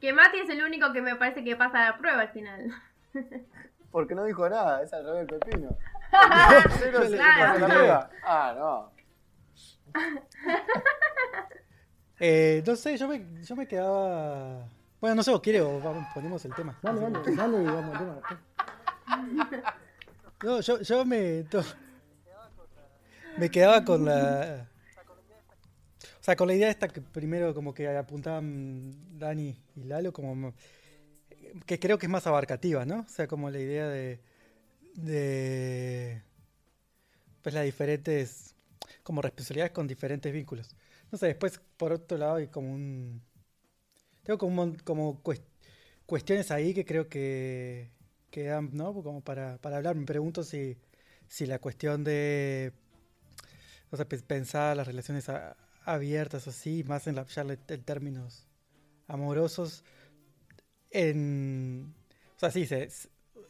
[0.00, 2.70] Que Mati es el único que me parece que pasa la prueba al final.
[3.90, 5.76] Porque no dijo nada, es al revés del pepino.
[6.10, 8.08] Claro.
[8.24, 8.92] Ah, no.
[12.20, 14.66] Eh, no sé, yo me, yo me quedaba.
[15.00, 16.76] Bueno, no sé, ¿o quiere o vamos, ponemos el tema?
[16.82, 19.74] Dale, dale, dale y vamos al tema.
[20.42, 21.42] No, yo, yo me.
[21.44, 21.62] to-
[23.38, 24.68] Me quedaba con la.
[26.20, 30.54] O sea, con la idea esta que primero como que apuntaban Dani y Lalo, como
[31.66, 33.00] que creo que es más abarcativa, ¿no?
[33.00, 34.20] O sea, como la idea de.
[34.96, 36.22] de.
[37.42, 38.54] pues las diferentes.
[39.02, 40.76] como responsabilidades con diferentes vínculos.
[41.12, 43.22] No sé, después por otro lado hay como un.
[44.22, 45.42] Tengo como, como cues-
[46.06, 47.90] cuestiones ahí que creo que,
[48.30, 48.94] que dan, ¿no?
[49.02, 49.96] Como para, para hablar.
[49.96, 50.78] Me pregunto si,
[51.28, 52.72] si la cuestión de
[53.94, 55.26] o sea, pe- pensar las relaciones
[55.84, 58.46] abiertas o así, más en, la, le- en términos
[59.08, 59.84] amorosos,
[60.90, 61.94] en,
[62.36, 62.88] o sea, sí, se-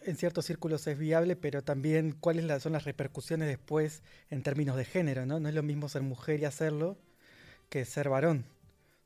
[0.03, 4.85] en ciertos círculos es viable, pero también cuáles son las repercusiones después en términos de
[4.85, 5.41] género, ¿no?
[5.41, 6.99] No es lo mismo ser mujer y hacerlo
[7.71, 8.47] que ser varón.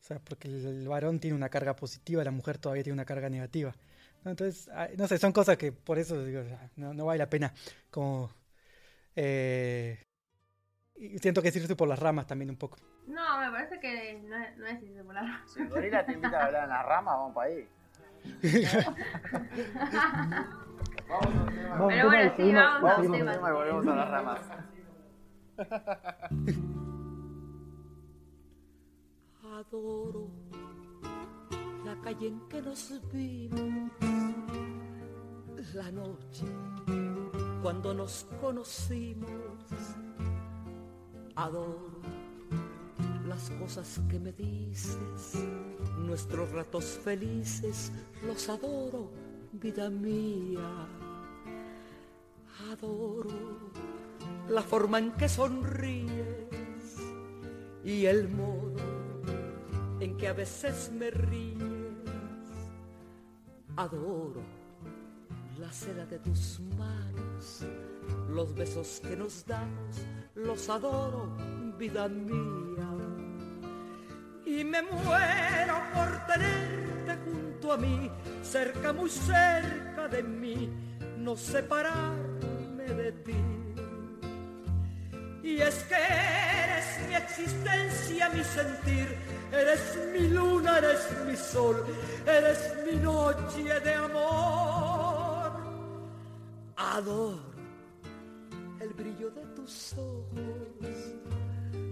[0.03, 3.31] O sea, porque el, varón tiene una carga positiva, la mujer todavía tiene una carga
[3.31, 3.75] negativa.
[4.25, 6.43] Entonces, no sé, son cosas que por eso digo,
[6.77, 7.55] no, no vale la pena
[7.91, 8.31] como...
[9.17, 9.99] eh,
[11.01, 12.77] y siento que es irse por las ramas también un poco.
[13.07, 16.41] No, me parece que no es, no es irse por la- Si Gorila te invita
[16.41, 17.69] a hablar en las ramas, vamos para ahí.
[21.09, 21.69] Vamos a un tema.
[21.71, 23.33] Vamos Pero bueno, sí, vamos Vamos a un un tema.
[23.33, 24.41] tema y volvemos a las ramas.
[29.43, 30.29] Adoro
[31.85, 33.91] la calle en que nos vimos,
[35.75, 36.45] la noche
[37.63, 39.29] cuando nos conocimos.
[41.39, 42.01] Adoro
[43.29, 45.35] las cosas que me dices,
[45.97, 47.93] nuestros ratos felices,
[48.27, 49.13] los adoro,
[49.53, 50.89] vida mía.
[52.73, 53.71] Adoro
[54.49, 56.97] la forma en que sonríes
[57.85, 58.75] y el modo
[60.01, 61.63] en que a veces me ríes.
[63.77, 64.43] Adoro
[65.61, 67.65] la seda de tus manos,
[68.29, 69.97] los besos que nos damos,
[70.35, 71.37] los adoro,
[71.79, 72.89] vida mía.
[74.47, 78.11] Y me muero por tenerte junto a mí,
[78.43, 80.71] cerca, muy cerca de mí,
[81.19, 83.45] no separarme de ti.
[85.43, 89.17] Y es que eres mi existencia, mi sentir,
[89.53, 91.85] eres mi luna, eres mi sol,
[92.27, 95.53] eres mi noche de amor.
[96.77, 97.48] Adoro
[98.99, 101.15] brillo de tus ojos,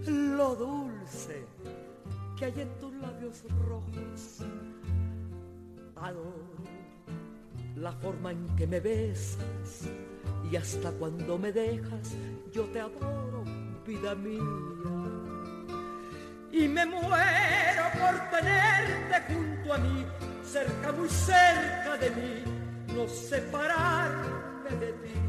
[0.07, 1.47] lo dulce
[2.37, 4.45] que hay en tus labios rojos.
[5.97, 6.57] Adoro
[7.77, 9.89] la forma en que me besas
[10.51, 12.17] y hasta cuando me dejas
[12.53, 13.45] yo te adoro,
[13.87, 14.41] vida mía.
[16.51, 20.07] Y me muero por tenerte junto a mí,
[20.43, 25.26] cerca, muy cerca de mí, no separarme de ti.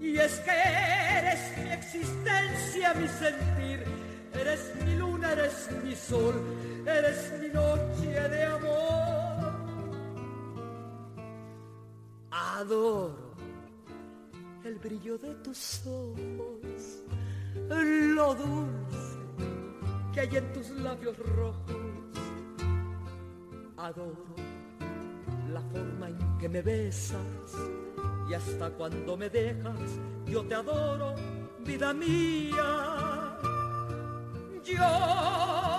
[0.00, 3.84] Y es que eres mi existencia, mi sentir,
[4.32, 6.34] eres mi luna, eres mi sol,
[6.86, 9.52] eres mi noche de amor.
[12.30, 13.34] Adoro
[14.64, 17.04] el brillo de tus ojos,
[17.68, 19.00] lo dulce
[20.14, 21.76] que hay en tus labios rojos.
[23.76, 24.34] Adoro
[25.52, 27.20] la forma en que me besas
[28.30, 31.16] y hasta cuando me dejas, yo te adoro,
[31.64, 33.36] vida mía.
[34.62, 35.69] Yo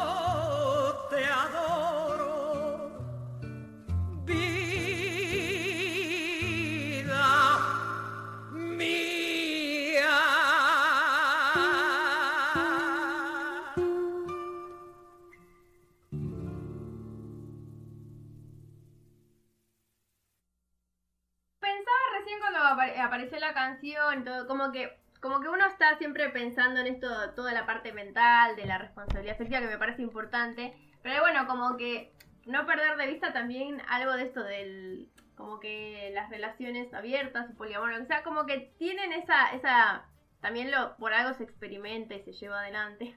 [24.51, 28.65] como que como que uno está siempre pensando en esto, toda la parte mental, de
[28.65, 30.73] la responsabilidad afectiva, que me parece importante.
[31.03, 32.11] Pero bueno, como que
[32.47, 37.93] no perder de vista también algo de esto del, como que las relaciones abiertas, poliamor,
[37.93, 40.05] o sea, como que tienen esa, esa,
[40.41, 43.15] también lo, por algo se experimenta y se lleva adelante.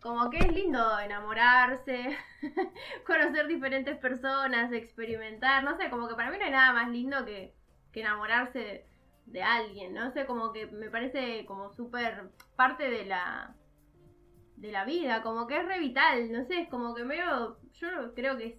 [0.00, 2.18] Como que es lindo enamorarse,
[3.06, 7.24] conocer diferentes personas, experimentar, no sé, como que para mí no hay nada más lindo
[7.26, 7.54] que,
[7.92, 8.86] que enamorarse
[9.26, 13.54] de, alguien, no sé, como que me parece como súper parte de la
[14.56, 18.14] de la vida, como que es re vital, no sé, es como que medio, yo
[18.14, 18.54] creo que es,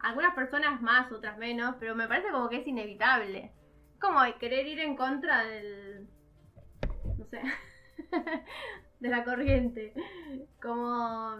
[0.00, 3.52] algunas personas más, otras menos, pero me parece como que es inevitable.
[4.00, 6.08] Como querer ir en contra del,
[7.18, 7.42] no sé,
[9.00, 9.92] de la corriente.
[10.60, 11.36] Como,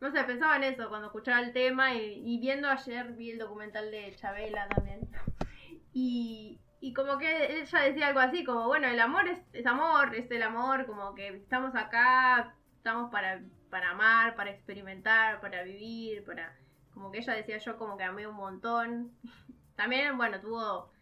[0.00, 3.90] no sé, pensaba en eso cuando escuchaba el tema y, viendo ayer, vi el documental
[3.90, 5.00] de Chabela también.
[5.92, 6.43] Y
[6.94, 10.86] como que ella decía algo así, como, bueno, el amor es, amor, es el amor,
[10.86, 16.56] como que estamos acá, estamos para, para amar, para experimentar, para vivir, para...
[16.92, 19.12] Como que ella decía yo como que amé un montón.
[19.76, 20.92] También, bueno, tuvo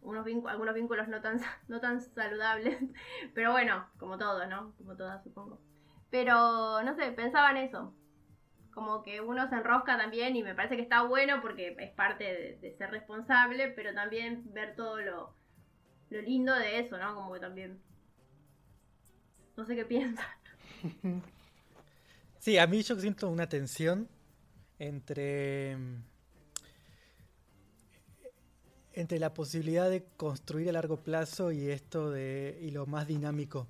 [0.00, 2.78] unos algunos vínculos no tan, no tan saludables,
[3.34, 4.74] pero bueno, como todo, ¿no?
[4.76, 5.60] Como todas, supongo.
[6.10, 7.94] Pero, no sé, pensaba en eso.
[8.74, 12.24] Como que uno se enrosca también y me parece que está bueno porque es parte
[12.24, 15.34] de, de ser responsable, pero también ver todo lo,
[16.10, 17.14] lo lindo de eso, ¿no?
[17.14, 17.80] Como que también...
[19.56, 20.26] No sé qué piensan.
[22.38, 24.08] Sí, a mí yo siento una tensión
[24.78, 25.76] entre
[28.92, 33.66] entre la posibilidad de construir a largo plazo y esto de y lo más dinámico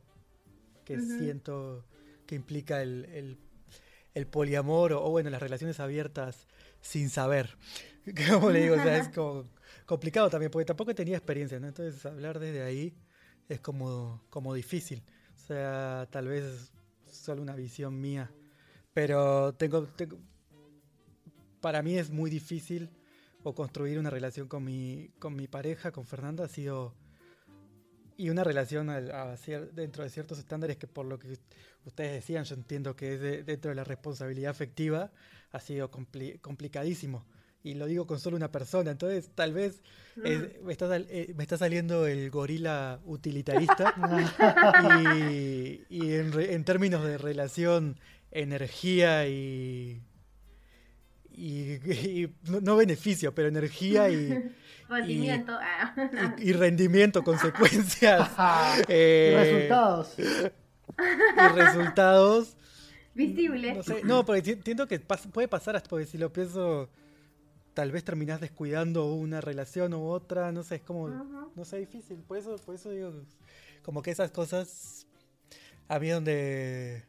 [0.84, 1.84] que siento
[2.26, 3.38] que implica el, el-
[4.14, 6.46] el poliamor o, o, bueno las relaciones abiertas
[6.80, 7.56] sin saber.
[8.30, 9.48] Como le digo o sea es como
[9.86, 11.68] complicado también porque tampoco tenía experiencia ¿no?
[11.68, 12.94] entonces hablar desde ahí
[13.48, 15.02] es como como difícil.
[15.36, 16.72] O sea tal vez
[17.06, 18.30] solo una visión mía
[18.94, 20.18] pero tengo, tengo
[21.60, 22.88] para mí es muy difícil
[23.42, 26.94] o construir una relación con mi, con mi pareja, con Fernanda, ha sido...
[28.16, 31.36] Y una relación al- a cier- dentro de ciertos estándares que por lo que
[31.84, 35.10] ustedes decían, yo entiendo que es de- dentro de la responsabilidad afectiva,
[35.52, 37.24] ha sido compli- complicadísimo.
[37.64, 39.82] Y lo digo con solo una persona, entonces tal vez
[40.22, 43.94] es- me, está, sal- eh, me está saliendo el gorila utilitarista
[45.18, 47.98] y, y en, re- en términos de relación,
[48.30, 50.02] energía y,
[51.36, 54.50] y, y no, no beneficio, pero energía y,
[54.88, 55.56] Rendimiento.
[55.60, 60.14] ah, y, y rendimiento, consecuencias Y eh, resultados.
[60.18, 62.56] y resultados.
[63.14, 63.74] Visible.
[63.74, 66.90] No sé, no, porque enti- entiendo que pas- puede pasar hasta porque si lo pienso,
[67.72, 71.50] tal vez terminás descuidando una relación u otra, no sé, es como, Ujú.
[71.54, 72.18] no sé, difícil.
[72.18, 73.12] Por eso, por eso digo,
[73.82, 75.06] como que esas cosas,
[75.88, 77.04] a mí donde,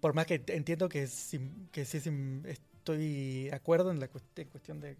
[0.00, 2.10] por más que entiendo que, sí- que sí, sí
[2.92, 4.96] estoy de acuerdo en la cuest- en cuestión de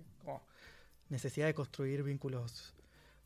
[1.08, 2.74] necesidad de construir vínculos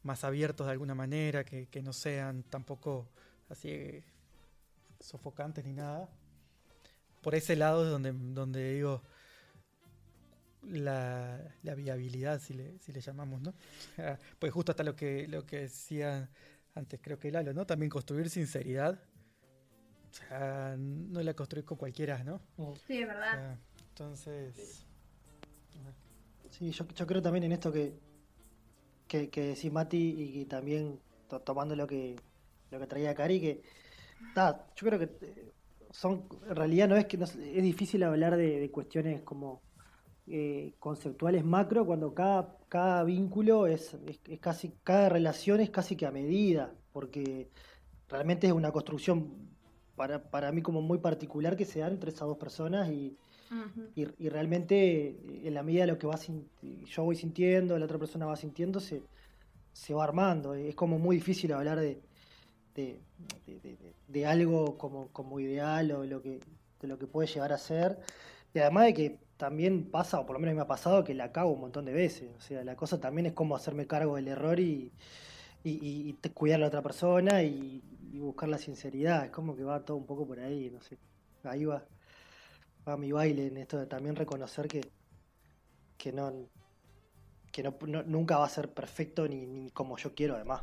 [0.02, 3.08] más abiertos de alguna manera, que, que no sean tampoco
[3.48, 4.02] así
[5.00, 6.08] sofocantes ni nada.
[7.22, 9.02] Por ese lado es donde, donde digo
[10.62, 13.54] la, la viabilidad, si le, si le llamamos, ¿no?
[13.96, 16.28] Sea, Pues justo hasta lo que, lo que decía
[16.74, 17.66] antes, creo que Lalo, ¿no?
[17.66, 18.98] También construir sinceridad.
[20.10, 22.40] O sea, no la construir con cualquiera, ¿no?
[22.86, 23.32] Sí, es O verdad.
[23.32, 23.58] sea,
[23.94, 24.84] entonces,
[26.50, 27.94] Sí, yo, yo creo también en esto que,
[29.06, 32.16] que, que decís Mati y también to- tomando lo que
[32.70, 33.62] lo que traía Cari, que
[34.34, 35.52] ta, yo creo que eh,
[35.90, 39.62] son, en realidad no es que no es difícil hablar de, cuestiones como
[40.26, 45.94] eh, conceptuales macro cuando cada, cada vínculo es, es, es casi, cada relación es casi
[45.94, 47.48] que a medida, porque
[48.08, 49.54] realmente es una construcción
[49.94, 53.16] para, para mí como muy particular que se da entre esas dos personas y,
[53.96, 56.48] Y, realmente eh, en la medida de lo que va sin-
[56.86, 59.02] yo voy sintiendo, la otra persona va sintiendo, se,
[59.94, 60.54] va armando.
[60.54, 62.00] Es como muy difícil hablar de,
[64.08, 66.40] de, algo como, como ideal o lo que,
[66.80, 67.98] de lo que puede llegar a ser.
[68.52, 71.32] Y además de que también pasa, o por lo menos me ha pasado, que la
[71.32, 72.30] cago un montón de veces.
[72.36, 74.92] O sea, la cosa también es como hacerme cargo del error y,
[75.64, 77.82] y, y- cuidar a la otra persona y
[78.18, 79.24] buscar la sinceridad.
[79.26, 80.98] Es como que va todo un poco por ahí, no sé.
[81.44, 81.84] Ahí va
[82.88, 84.80] va mi baile en esto de también reconocer que,
[85.96, 86.32] que no
[87.52, 90.60] que no, nunca va a ser perfecto ni, ni como yo quiero además.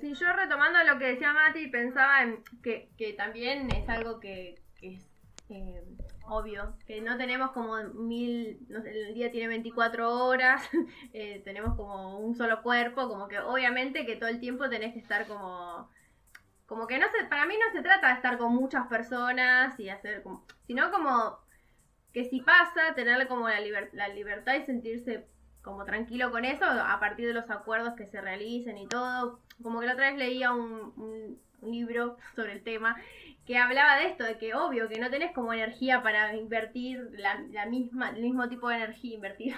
[0.00, 4.60] Sí, yo retomando lo que decía Mati, pensaba en que, que también es algo que,
[4.76, 5.10] que es
[5.48, 5.82] eh,
[6.30, 10.62] obvio, que no tenemos como mil, no sé, el día tiene 24 horas,
[11.12, 15.00] eh, tenemos como un solo cuerpo, como que obviamente que todo el tiempo tenés que
[15.00, 15.90] estar como...
[16.70, 19.90] Como que no se, para mí no se trata de estar con muchas personas y
[19.90, 21.38] hacer como, sino como
[22.12, 25.26] que si pasa, tener como la, liber- la libertad y sentirse
[25.62, 29.40] como tranquilo con eso a partir de los acuerdos que se realicen y todo.
[29.62, 32.96] Como que la otra vez leía un, un- libro sobre el tema
[33.46, 37.66] que hablaba de esto, de que obvio que no tenés como energía para invertir la
[37.66, 39.54] misma, el mismo tipo de energía, invertir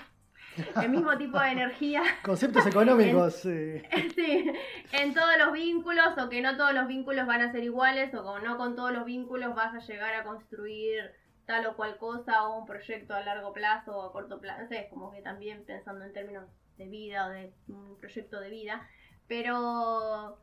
[0.83, 3.45] el mismo tipo de energía Conceptos económicos.
[3.47, 3.83] eh,
[4.15, 4.53] Sí,
[4.93, 8.39] en todos los vínculos o que no todos los vínculos van a ser iguales o
[8.41, 11.13] no con todos los vínculos vas a llegar a construir
[11.47, 14.69] tal o cual cosa o un proyecto a largo plazo o a corto plazo, no
[14.69, 16.45] sé, como que también pensando en términos
[16.77, 18.89] de vida o de un proyecto de vida,
[19.27, 20.39] pero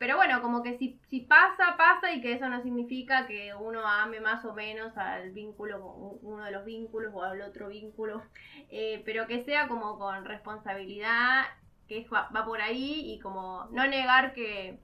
[0.00, 3.86] pero bueno, como que si, si pasa, pasa y que eso no significa que uno
[3.86, 5.78] ame más o menos al vínculo,
[6.22, 8.22] uno de los vínculos o al otro vínculo,
[8.70, 11.44] eh, pero que sea como con responsabilidad,
[11.86, 14.80] que va, por ahí y como no negar que,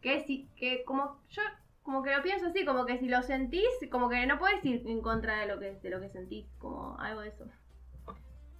[0.00, 1.42] que si, que como yo
[1.84, 4.82] como que lo pienso así, como que si lo sentís, como que no puedes ir
[4.88, 7.46] en contra de lo que, de lo que sentís, como algo de eso.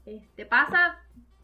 [0.05, 1.01] Eh, ¿Te pasa?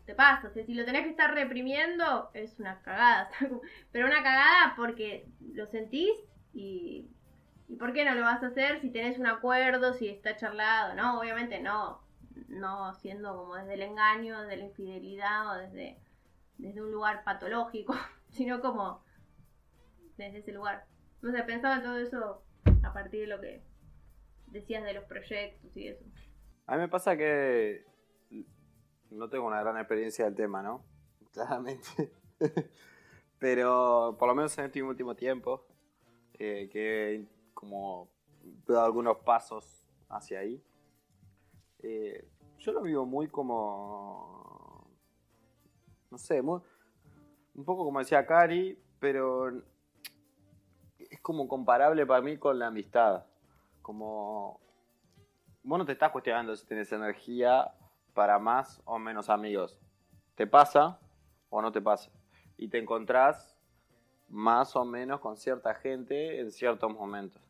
[0.06, 0.48] Te pasa.
[0.48, 3.30] O sea, si lo tenés que estar reprimiendo, es una cagada.
[3.92, 6.12] Pero una cagada porque lo sentís
[6.52, 7.08] y,
[7.68, 10.94] y ¿por qué no lo vas a hacer si tenés un acuerdo, si está charlado?
[10.94, 12.02] No, obviamente no.
[12.48, 15.98] No siendo como desde el engaño, desde la infidelidad o desde,
[16.58, 17.94] desde un lugar patológico,
[18.30, 19.02] sino como
[20.16, 20.86] desde ese lugar.
[21.20, 22.42] No sé, pensaba en todo eso
[22.82, 23.62] a partir de lo que
[24.48, 26.04] decías de los proyectos y eso.
[26.66, 27.84] A mí me pasa que
[29.12, 30.84] no tengo una gran experiencia del tema, ¿no?
[31.32, 32.12] Claramente.
[33.38, 35.66] Pero por lo menos en este último tiempo,
[36.38, 38.08] eh, que como
[38.66, 40.62] dado algunos pasos hacia ahí,
[41.80, 44.86] eh, yo lo vivo muy como,
[46.10, 46.60] no sé, muy,
[47.54, 49.50] un poco como decía Cari, pero
[50.98, 53.24] es como comparable para mí con la amistad.
[53.82, 54.60] Como
[55.64, 57.74] vos no te estás cuestionando si tienes energía
[58.14, 59.78] para más o menos amigos.
[60.34, 60.98] ¿Te pasa
[61.50, 62.10] o no te pasa?
[62.56, 63.56] Y te encontrás
[64.28, 67.42] más o menos con cierta gente en ciertos momentos.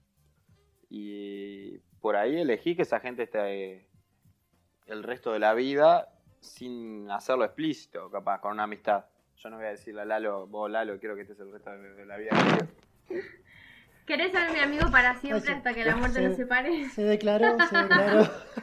[0.88, 3.88] Y por ahí elegí que esa gente esté
[4.86, 6.08] el resto de la vida
[6.40, 9.04] sin hacerlo explícito, capaz, con una amistad.
[9.36, 12.04] Yo no voy a decirle a Lalo, vos Lalo, quiero que estés el resto de
[12.04, 12.30] la vida.
[14.06, 16.88] ¿Querés ser mi amigo para siempre hasta que la muerte nos separe?
[16.90, 18.28] Se declaró, se declaró,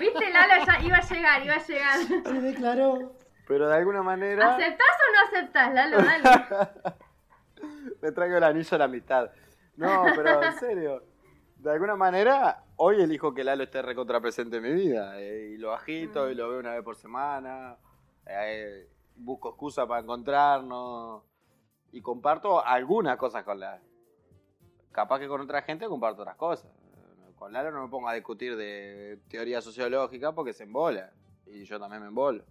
[0.00, 0.64] ¿Viste, Lalo?
[0.66, 1.98] Ya iba a llegar, iba a llegar.
[1.98, 3.12] se declaró.
[3.46, 4.54] Pero de alguna manera...
[4.54, 5.98] ¿Aceptás o no aceptás, Lalo?
[5.98, 6.68] Dale.
[8.02, 9.30] me traigo el anillo de la amistad.
[9.76, 11.02] No, pero en serio.
[11.56, 15.20] De alguna manera, hoy elijo que Lalo esté recontra presente en mi vida.
[15.20, 17.76] eh, y lo agito y lo veo una vez por semana.
[18.26, 21.22] eh, busco excusa para encontrarnos.
[21.92, 23.82] Y comparto algunas cosas con Lalo.
[24.92, 26.70] Capaz que con otra gente comparto otras cosas.
[27.38, 31.12] Con Lalo no me pongo a discutir de teoría sociológica porque se embola.
[31.46, 32.44] Y yo también me embolo.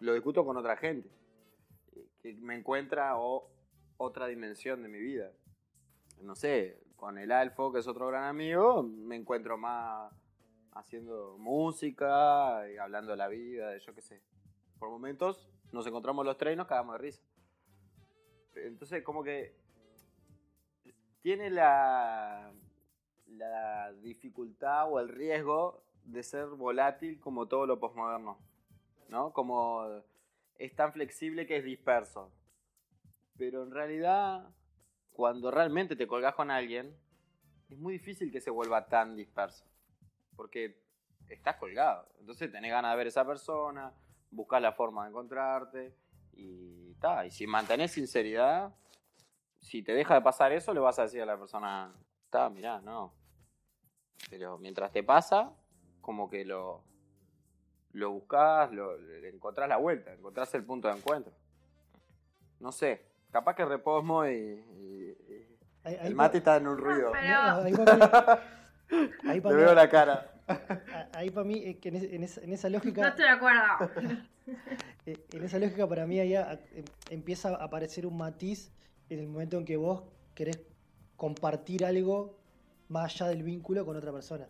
[0.00, 1.08] Lo discuto con otra gente.
[2.22, 3.16] Que me encuentra
[3.96, 5.32] otra dimensión de mi vida
[6.22, 10.12] no sé, con el Alfo, que es otro gran amigo, me encuentro más
[10.72, 14.22] haciendo música y hablando de la vida, de yo qué sé.
[14.78, 17.22] Por momentos nos encontramos los tres y nos cagamos de risa.
[18.56, 19.54] Entonces, como que
[21.22, 22.52] tiene la,
[23.36, 28.38] la dificultad o el riesgo de ser volátil como todo lo posmoderno,
[29.08, 29.32] ¿no?
[29.32, 30.02] Como
[30.56, 32.32] es tan flexible que es disperso.
[33.36, 34.48] Pero en realidad
[35.18, 36.96] cuando realmente te colgás con alguien,
[37.68, 39.64] es muy difícil que se vuelva tan disperso.
[40.36, 40.80] Porque
[41.28, 42.08] estás colgado.
[42.20, 43.92] Entonces tenés ganas de ver a esa persona,
[44.30, 45.92] buscar la forma de encontrarte
[46.34, 47.26] y ta.
[47.26, 48.72] Y si mantenés sinceridad,
[49.60, 51.92] si te deja de pasar eso, le vas a decir a la persona,
[52.30, 53.12] ta, mirá, no.
[54.30, 55.52] Pero mientras te pasa,
[56.00, 56.82] como que lo,
[57.92, 61.32] lo buscás, lo, le encontrás la vuelta, encontrás el punto de encuentro.
[62.60, 66.76] No sé, capaz que reposmo y, y- y Ahí- ahí el Mati está en un
[66.76, 67.12] ruido.
[67.14, 70.32] No, ahí para mí- veo la cara.
[71.12, 73.62] ahí pa' mí, eh, que en, esa, en esa No lógica, estoy de acuerdo.
[75.06, 78.72] eh, en esa lógica para mí ahí em- empieza a aparecer un matiz
[79.10, 80.02] en el momento en que vos
[80.34, 80.60] querés
[81.16, 82.37] compartir algo
[82.88, 84.48] más allá del vínculo con otra persona.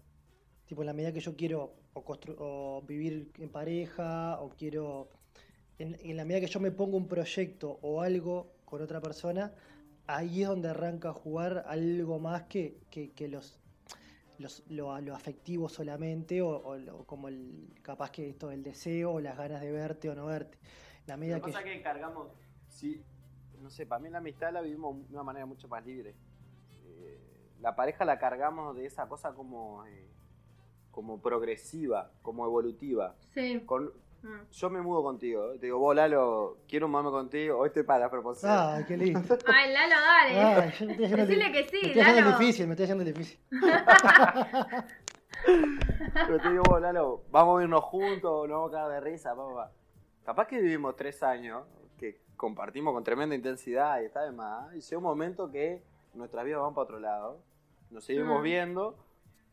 [0.67, 2.05] Tipo, en la medida que yo quiero o,
[2.39, 5.09] o vivir en pareja o quiero...
[5.79, 9.53] En, en la medida que yo me pongo un proyecto o algo con otra persona,
[10.07, 13.59] ahí es donde arranca a jugar algo más que, que, que los,
[14.39, 16.63] los- lo, lo afectivo solamente o,
[17.07, 20.59] como el capaz que esto el deseo o las ganas de verte o no verte.
[21.07, 22.29] La medida Lo que pasa es que cargamos,
[22.69, 23.01] sí,
[23.63, 26.15] no sé, para mí la amistad la vivimos de una manera mucho más libre.
[27.61, 30.07] La pareja la cargamos de esa cosa como, eh,
[30.91, 33.15] como progresiva, como evolutiva.
[33.35, 33.61] Sí.
[33.67, 34.51] Con, Mm.
[34.51, 38.01] yo me mudo contigo, te digo, vos Lalo, quiero un mame contigo, hoy estoy para
[38.01, 38.51] la proposición.
[38.53, 39.21] Ah, qué lindo.
[39.47, 40.41] Ay, Lalo, dale.
[40.43, 42.39] Ah, yo me estoy haciendo el- Decile que sí, me estoy haciendo Lalo.
[42.41, 43.39] difícil, me estoy haciendo difícil.
[46.27, 49.35] Pero te digo, vos, Lalo, vamos a irnos juntos, nos vamos a cagar de risa,
[49.37, 49.71] papá.
[50.25, 51.63] Capaz que vivimos tres años,
[51.97, 55.83] que compartimos con tremenda intensidad y está de más, y llega un momento que
[56.15, 57.41] nuestras vidas van para otro lado,
[57.91, 58.43] nos seguimos Mm.
[58.45, 58.99] viendo,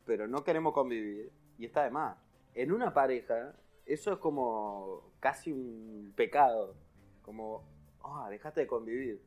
[0.05, 2.17] pero no queremos convivir, y está de más.
[2.53, 3.53] En una pareja,
[3.85, 6.75] eso es como casi un pecado,
[7.21, 7.63] como,
[8.03, 9.21] ah, dejaste de convivir.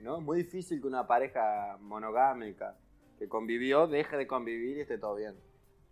[0.00, 0.18] ¿no?
[0.18, 2.76] Es muy difícil que una pareja monogámica
[3.18, 5.34] que convivió deje de convivir y esté todo bien.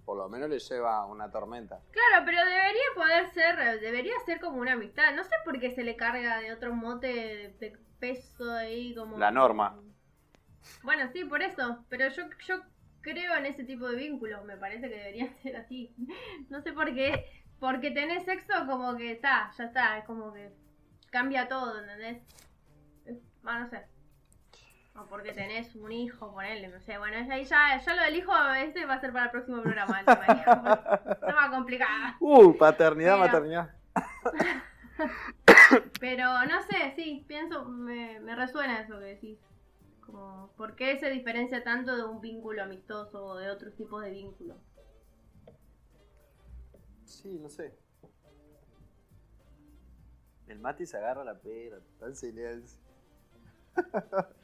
[0.04, 1.80] Por lo menos le lleva una tormenta.
[1.90, 5.12] Claro, pero debería poder ser, debería ser como una amistad.
[5.16, 9.18] No sé por qué se le carga de otro mote de, de peso ahí como...
[9.18, 9.76] La norma.
[10.82, 11.84] Bueno, sí, por eso.
[11.88, 12.62] Pero yo, yo
[13.00, 14.44] creo en ese tipo de vínculos.
[14.44, 15.94] Me parece que debería ser así.
[16.48, 17.26] No sé por qué.
[17.58, 19.98] Porque tenés sexo como que está, ya está.
[19.98, 20.52] Es como que
[21.10, 22.22] cambia todo, ¿entendés?
[23.44, 23.86] Ah, no sé.
[24.96, 26.98] O porque tenés un hijo, ponele, no sé.
[26.98, 30.00] Bueno, ahí ya, ya lo del hijo ese va a ser para el próximo programa.
[30.00, 30.62] El tema hijo.
[31.26, 32.14] Tema complicado.
[32.20, 33.70] Uh, paternidad, maternidad.
[36.00, 39.38] Pero no sé, sí, pienso, me, me resuena eso que decís.
[40.06, 44.10] Como, ¿por qué se diferencia tanto de un vínculo amistoso o de otros tipos de
[44.10, 44.56] vínculos?
[47.04, 47.76] Sí, no sé.
[50.46, 52.78] El Mati se agarra la pera, en silencio.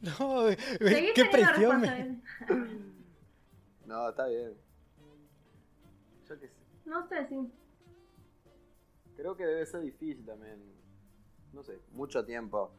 [0.00, 0.46] No,
[0.78, 1.80] Seguís qué teniendo presión.
[1.80, 2.22] me-.
[3.86, 4.54] No, está bien.
[6.28, 6.54] Yo qué sé.
[6.84, 7.50] No sé, sí.
[9.16, 10.62] Creo que debe ser difícil también.
[11.52, 12.70] No sé, mucho tiempo.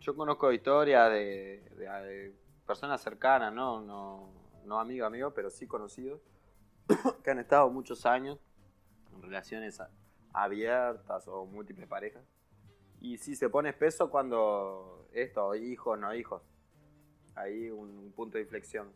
[0.00, 2.34] Yo conozco historias de, de-
[2.66, 3.80] personas cercanas, ¿no?
[3.80, 4.28] No,
[4.64, 6.20] no amigo, amigo, pero sí conocidos,
[7.24, 8.38] que han estado muchos años
[9.14, 9.80] en relaciones
[10.32, 12.24] abiertas o múltiples parejas.
[13.00, 16.42] Y sí se pone espeso cuando esto, hijos, no hijos.
[17.34, 18.88] Ahí un, un punto de inflexión.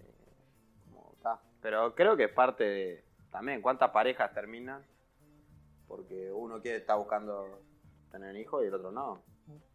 [0.00, 1.38] Eh.
[1.60, 4.82] Pero creo que es parte también cuántas parejas terminan
[5.92, 7.60] porque uno quiere estar buscando
[8.10, 9.22] tener hijos y el otro no.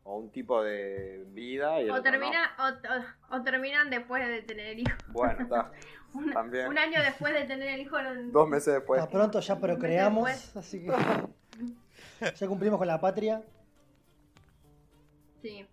[0.03, 4.41] O un tipo de vida y O, otro termina, o, o- o terminan después de
[4.41, 4.95] tener el hijo.
[5.07, 5.13] no.
[5.13, 5.71] Bueno, está.
[6.13, 6.67] Un, También.
[6.69, 7.97] un año después de tener el hijo.
[8.31, 9.01] Dos meses después.
[9.03, 10.91] Ah, pronto ya procreamos, así que
[12.35, 13.43] ya cumplimos con la patria.
[15.41, 15.67] Sí.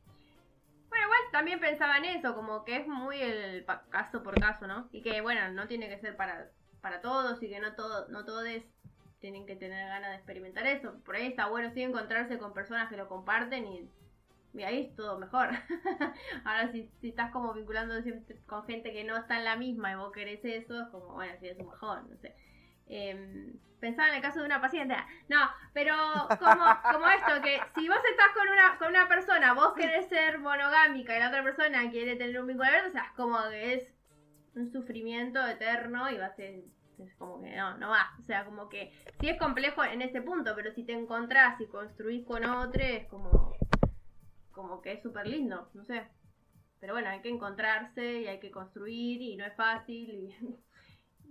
[0.89, 4.89] Bueno, igual también pensaba en eso, como que es muy el caso por caso, ¿no?
[4.93, 8.25] Y que bueno, no tiene que ser para, para todos y que no todo, no
[8.25, 8.45] todos
[9.25, 11.01] tienen que tener ganas de experimentar eso.
[11.03, 13.89] Por ahí está bueno sí encontrarse con personas que lo comparten y,
[14.53, 15.49] y ahí es todo mejor.
[16.45, 17.95] Ahora si, si estás como vinculando
[18.47, 21.33] con gente que no está en la misma y vos querés eso, es como, bueno,
[21.41, 22.35] sí es un mejor, no sé.
[22.87, 24.95] Em, pensaba en el caso de una paciente.
[25.31, 25.41] No,
[25.73, 25.95] pero
[26.39, 30.39] como, como esto, que si vos estás con una, con una persona, vos querés ser
[30.39, 33.95] monogámica y la otra persona quiere tener un vínculo abierto, o sea, como que es
[34.55, 36.65] un sufrimiento eterno y va a ser
[36.99, 38.13] es como que no, no va.
[38.21, 41.67] O sea, como que sí es complejo en ese punto, pero si te encontrás y
[41.67, 43.55] construís con otro, es como,
[44.53, 46.07] como que es súper lindo, no sé.
[46.81, 50.37] Pero bueno, hay que encontrarse y hay que construir y no es fácil y,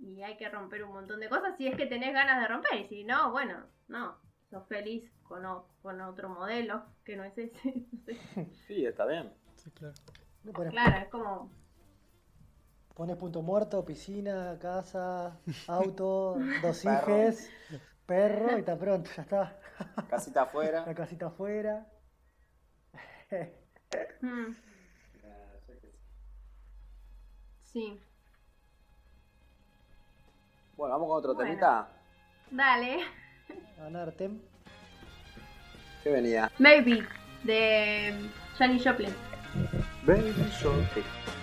[0.00, 2.80] y hay que romper un montón de cosas si es que tenés ganas de romper.
[2.80, 4.18] Y si no, bueno, no,
[4.50, 7.86] sos feliz con, o- con otro modelo que no es ese.
[7.92, 8.50] no sé.
[8.66, 9.32] Sí, está bien.
[9.56, 9.94] Sí, claro.
[10.70, 11.50] Claro, es como...
[12.94, 15.38] pones punto muerto, piscina, casa,
[15.68, 17.50] auto, dos hijes,
[18.06, 19.58] perro y está pronto, ya está.
[20.08, 20.84] Casita afuera.
[20.86, 21.86] La casita afuera.
[24.20, 24.52] mm,
[27.62, 28.00] sí.
[30.76, 31.48] Bueno, vamos con otro Bueno.
[31.48, 31.88] temita.
[32.50, 33.04] Dale.
[33.84, 34.40] Anartem.
[36.02, 36.50] ¿Qué venía?
[36.58, 37.04] Maybe,
[37.44, 39.14] de Johnny Joplin.
[40.04, 41.33] Baby Shark.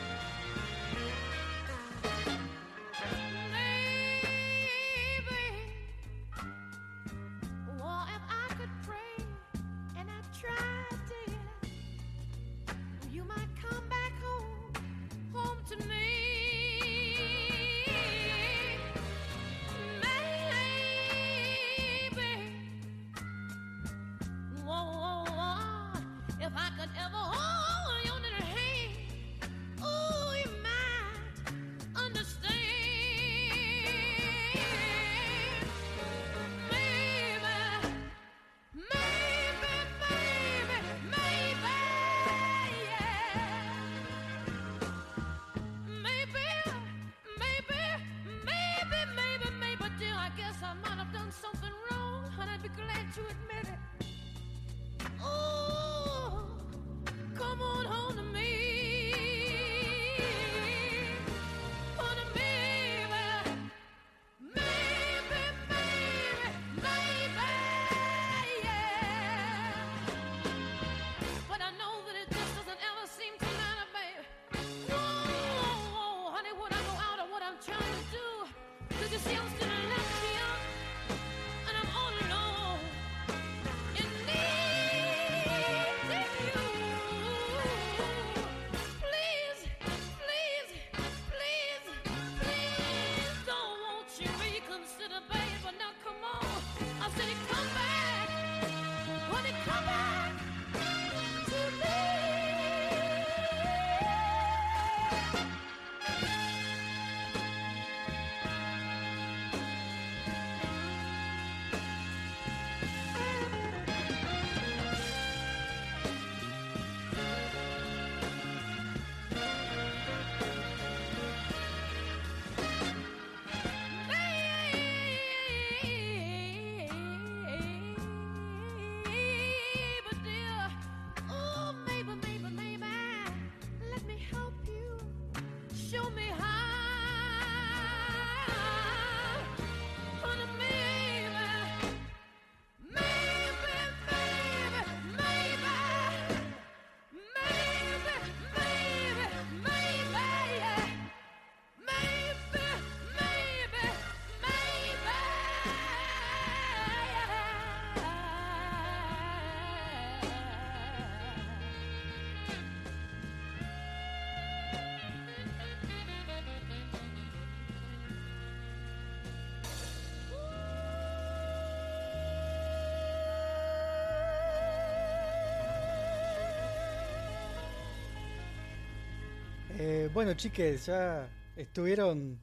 [180.14, 182.42] Bueno, chiques, ya estuvieron.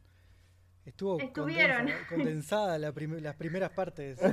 [0.84, 1.86] Estuvo Estuvieron.
[1.86, 4.18] condensa- condensada la prim- las primeras partes.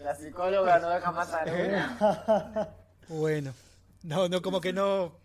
[0.00, 2.68] La psicóloga no deja más a ninguna.
[3.08, 3.54] bueno,
[4.02, 5.16] no, no, como que no.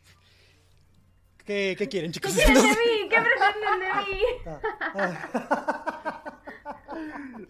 [1.43, 2.33] ¿Qué, qué quieren, ¿Qué chicos?
[2.35, 3.09] quieren de mí?
[3.09, 4.21] ¿Qué pretenden de mí?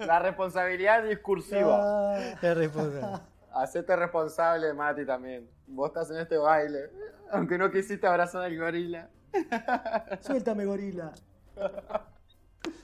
[0.05, 2.17] La responsabilidad discursiva.
[2.41, 3.21] La respuesta.
[3.55, 5.49] Hacete responsable, Mati, también.
[5.65, 6.89] Vos estás en este baile.
[7.31, 9.09] Aunque no quisiste abrazar al gorila.
[10.19, 11.13] Suéltame, gorila.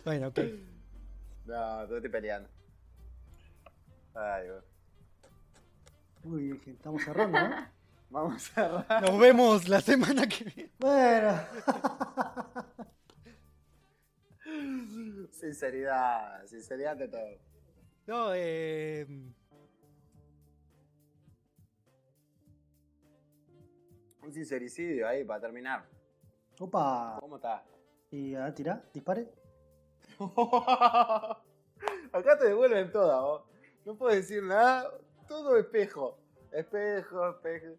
[0.05, 0.39] Bueno, ok.
[1.45, 2.47] No, te estoy peleando.
[4.13, 4.61] Ay, güey.
[6.24, 7.67] Uy, dije, estamos cerrando, ¿no?
[8.09, 9.01] Vamos a cerrar.
[9.01, 10.72] Nos vemos la semana que viene.
[10.80, 11.38] Bueno.
[15.32, 17.38] Sinceridad, sinceridad de todo.
[18.07, 19.05] No, eh.
[24.24, 25.84] Un sincericidio ahí para terminar.
[26.59, 27.17] Opa.
[27.19, 27.63] ¿Cómo está?
[28.11, 29.28] Y a tira, dispare.
[32.11, 33.43] Acá te devuelven todas, vos.
[33.86, 34.91] No puedo decir nada.
[35.28, 36.19] Todo espejo.
[36.51, 37.76] Espejo, espejo.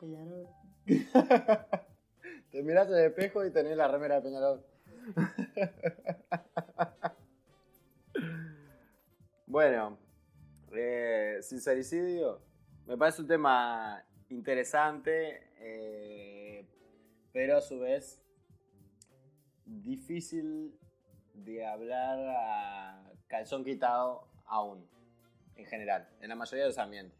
[0.00, 0.48] Peñarol.
[2.50, 4.64] Te mirás en el espejo y tenés la remera de Peñarol.
[9.46, 9.98] bueno,
[10.72, 12.40] eh, sincericidio.
[12.86, 16.66] Me parece un tema interesante, eh,
[17.32, 18.20] pero a su vez
[19.64, 20.78] difícil
[21.34, 24.88] de hablar a calzón quitado aún,
[25.56, 27.18] en general, en la mayoría de los ambientes.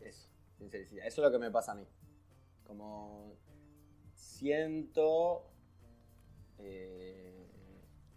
[0.00, 0.28] Eso,
[0.58, 1.02] sincericidio.
[1.04, 1.86] Eso es lo que me pasa a mí.
[2.64, 3.36] Como
[4.14, 5.50] siento...
[6.58, 7.46] eh,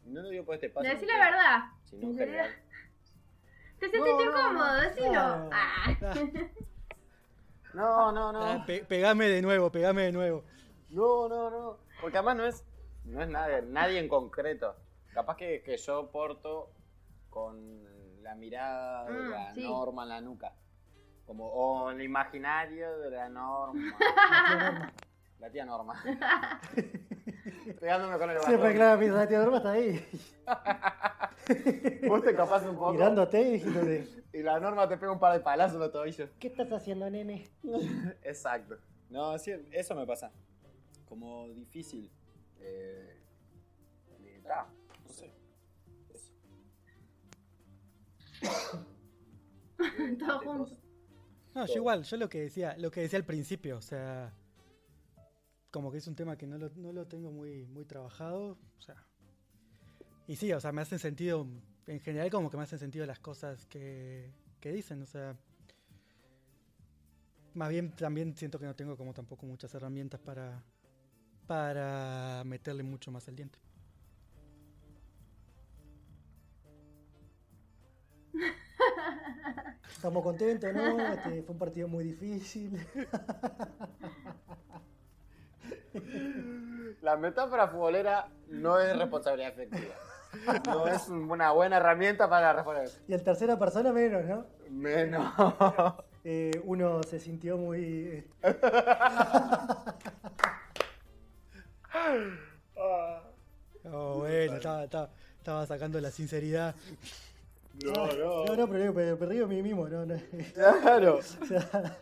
[0.05, 0.87] no lo digo por este paso.
[0.87, 1.59] Decí la verdad.
[1.83, 2.43] sino en Sinceridad.
[2.45, 2.61] general.
[3.79, 4.53] ¿Te sentiste incómodo?
[4.53, 4.81] no.
[4.81, 5.11] Decilo.
[5.13, 5.49] No.
[5.51, 6.13] Ah.
[7.75, 8.39] No, no, no.
[8.45, 10.43] Ah, pe- pegame de nuevo, pegame de nuevo.
[10.89, 11.77] No, no, no.
[12.01, 12.63] Porque además no es,
[13.05, 14.75] no es nadie, nadie en concreto.
[15.13, 16.69] Capaz que, que yo porto
[17.29, 19.61] con la mirada de Mm, la sí.
[19.61, 20.53] norma en la nuca.
[21.25, 23.97] Como, o el imaginario de la norma.
[25.39, 26.01] la tía norma.
[27.79, 28.73] Pegándome con el Siempre bastón.
[28.75, 30.05] claro, mi la tía Norma está ahí.
[32.07, 32.93] Vos te capaz un poco.
[32.93, 36.29] Mirándote y diciéndote, Y la norma te pega un par de palazos en los tobillos.
[36.39, 37.49] ¿qué estás haciendo, nene?
[38.23, 38.77] Exacto.
[39.09, 40.31] No, sí, eso me pasa.
[41.07, 42.11] Como difícil.
[42.59, 43.21] Eh,
[44.49, 44.67] ah,
[45.05, 45.31] no sé.
[46.13, 46.31] Eso.
[49.77, 50.63] Eh, Todo de junto.
[50.63, 50.77] cosas.
[51.53, 54.33] No, yo igual, yo lo que decía, lo que decía al principio, o sea,
[55.75, 58.81] como que es un tema que no lo, no lo tengo muy, muy trabajado, o
[58.81, 58.95] sea,
[60.25, 61.45] y sí, o sea, me hacen sentido,
[61.85, 65.35] en general como que me hacen sentido las cosas que, que dicen, o sea,
[67.55, 70.63] más bien también siento que no tengo como tampoco muchas herramientas para,
[71.45, 73.59] para meterle mucho más el diente.
[79.91, 81.01] Estamos contentos, ¿no?
[81.01, 82.79] Este, fue un partido muy difícil.
[87.01, 89.95] La metáfora futbolera no es responsabilidad efectiva.
[90.67, 92.89] No es una buena herramienta para responder.
[93.07, 94.45] Y en tercera persona menos, ¿no?
[94.69, 95.33] Menos.
[96.27, 98.25] Eh, uno se sintió muy...
[103.87, 106.75] Oh, bueno, estaba, estaba, estaba sacando la sinceridad.
[107.83, 108.07] No,
[108.45, 110.05] No, no, pero digo, me, me río a mí mismo, ¿no?
[110.05, 110.15] no.
[110.53, 111.19] Claro.
[111.41, 111.97] O sea,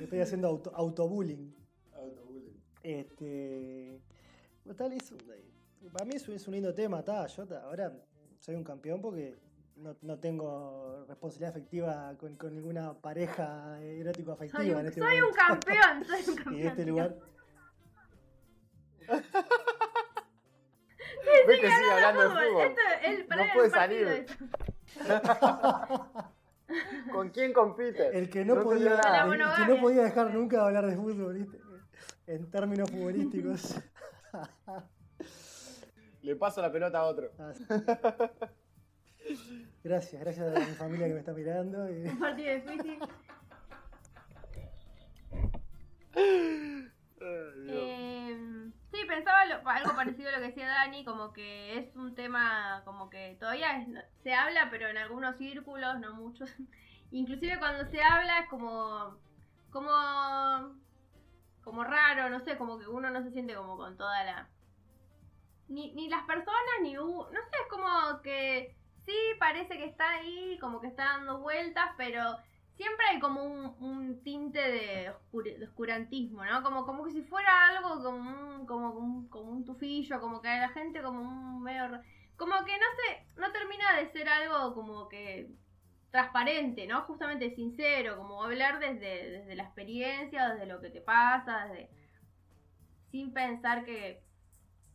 [0.00, 1.54] estoy haciendo auto, autobullying.
[2.82, 4.00] Este.
[4.76, 5.12] Tal es,
[5.92, 7.92] para mí es, un- lindo tema, ta, yo ta, ahora
[8.38, 9.36] soy un campeón porque
[9.76, 15.00] no, no tengo responsabilidad afectiva con, con ninguna pareja erótico afectiva Soy, en un, este
[15.00, 16.60] soy un campeón, soy un Y campeón.
[16.60, 17.16] en este lugar.
[21.46, 22.66] Ves que sigue hablando de fútbol.
[22.66, 24.26] Esto, el, para No puede salir.
[27.12, 28.16] ¿Con quién compite?
[28.16, 31.58] El que no, podía, el que no podía dejar nunca de hablar de fútbol, ¿viste?
[32.26, 33.76] En términos futbolísticos.
[36.22, 37.30] Le paso la pelota a otro.
[37.38, 37.64] Ah, sí.
[39.82, 41.90] Gracias, gracias a mi familia que me está mirando.
[41.90, 42.98] y- Un partido difícil.
[47.24, 52.14] Eh, sí, pensaba lo- algo parecido a lo que decía Dani, como que es un
[52.14, 53.88] tema como que todavía es-
[54.22, 56.50] se habla, pero en algunos círculos, no muchos.
[57.10, 59.18] Inclusive cuando se habla es como,
[59.70, 59.90] como,
[61.62, 64.48] como raro, no sé, como que uno no se siente como con toda la...
[65.68, 66.98] Ni, ni las personas, ni...
[66.98, 71.38] u- no sé, es como que sí, parece que está ahí, como que está dando
[71.38, 72.36] vueltas, pero
[72.76, 76.62] siempre hay como un, un tinte de, oscur- de oscurantismo, ¿no?
[76.62, 80.48] Como, como que si fuera algo como un, como, un, como un tufillo, como que
[80.48, 82.00] la gente como un medio...
[82.36, 85.48] Como que no sé, no termina de ser algo como que
[86.12, 87.02] transparente, ¿no?
[87.02, 91.90] Justamente sincero, como hablar desde, desde la experiencia, desde lo que te pasa, desde...
[93.10, 94.22] Sin pensar que,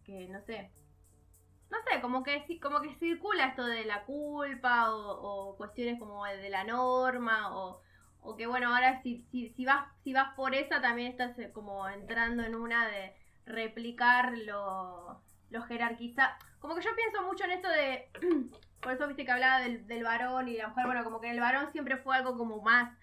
[0.04, 0.72] que no sé,
[1.70, 6.26] no sé, como que como que circula esto de la culpa o, o cuestiones como
[6.26, 7.82] de la norma o,
[8.22, 11.52] o que bueno, ahora si, si, si vas si vas por esa también estás eh,
[11.52, 13.14] como entrando en una de
[13.46, 16.34] replicar lo, lo jerarquizado.
[16.60, 18.10] Como que yo pienso mucho en esto de,
[18.82, 21.40] por eso viste que hablaba del, del varón y la mujer, bueno, como que el
[21.40, 22.98] varón siempre fue algo como más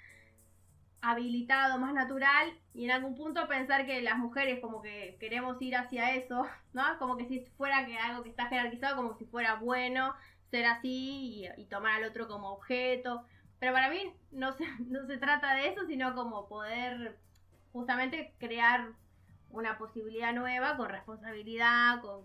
[1.05, 5.77] habilitado, más natural, y en algún punto pensar que las mujeres como que queremos ir
[5.77, 6.83] hacia eso, ¿no?
[6.99, 10.15] Como que si fuera que algo que está jerarquizado, como si fuera bueno
[10.51, 13.25] ser así y, tomar al otro como objeto.
[13.59, 17.19] Pero para mí no se, no se trata de eso, sino como poder
[17.73, 18.93] justamente crear
[19.51, 22.25] una posibilidad nueva con responsabilidad, con,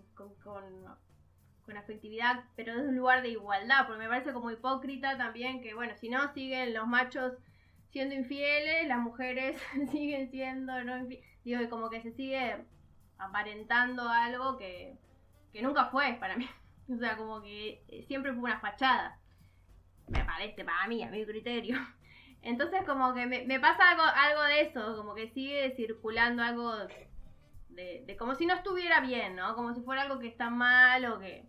[1.70, 5.72] con afectividad, pero desde un lugar de igualdad, porque me parece como hipócrita también que,
[5.74, 7.34] bueno, si no siguen los machos
[7.90, 9.56] siendo infieles, las mujeres
[9.90, 11.06] siguen siendo no
[11.44, 12.56] Digo, y como que se sigue
[13.18, 14.98] aparentando algo que,
[15.52, 16.48] que nunca fue para mí.
[16.92, 19.16] O sea, como que eh, siempre fue una fachada.
[20.08, 21.78] Me parece, para mí, a mi criterio.
[22.42, 26.74] Entonces como que me, me pasa algo, algo de eso, como que sigue circulando algo
[26.78, 29.54] de, de como si no estuviera bien, ¿no?
[29.54, 31.48] Como si fuera algo que está mal o que...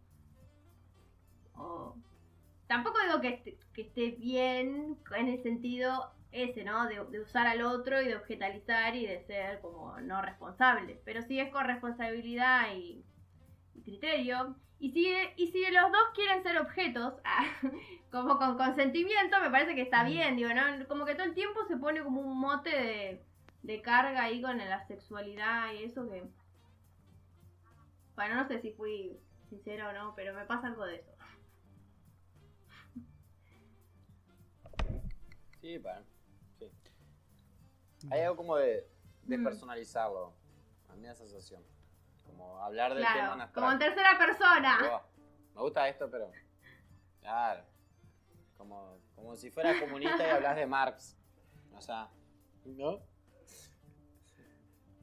[1.61, 1.95] o-
[2.67, 6.87] Tampoco digo que esté, que esté bien en el sentido ese, ¿no?
[6.87, 11.01] De, de usar al otro y de objetalizar y de ser como no responsable.
[11.05, 13.03] Pero sí es con responsabilidad y,
[13.75, 14.55] y criterio.
[14.79, 15.07] Y si,
[15.37, 17.45] y si los dos quieren ser objetos, ah,
[18.11, 20.87] como con consentimiento, me parece que está bien, digo, ¿no?
[20.87, 23.23] Como que todo el tiempo se pone como un mote de,
[23.63, 26.23] de carga ahí con la sexualidad y eso que...
[28.15, 31.10] Bueno, no sé si fui sincera o no, pero me pasa algo de eso.
[35.61, 36.03] Sí, para.
[36.57, 36.71] Sí.
[38.11, 38.89] Hay algo como de
[39.23, 40.33] despersonalizarlo.
[40.89, 41.63] A mí me da esa sensación.
[42.25, 44.79] Como hablar del tema Claro, en como en tercera persona.
[44.91, 45.01] Oh,
[45.55, 46.31] me gusta esto, pero.
[47.21, 47.63] Claro.
[48.57, 51.15] Como, como si fuera comunista y hablas de Marx.
[51.73, 52.09] O sea.
[52.65, 52.99] ¿No?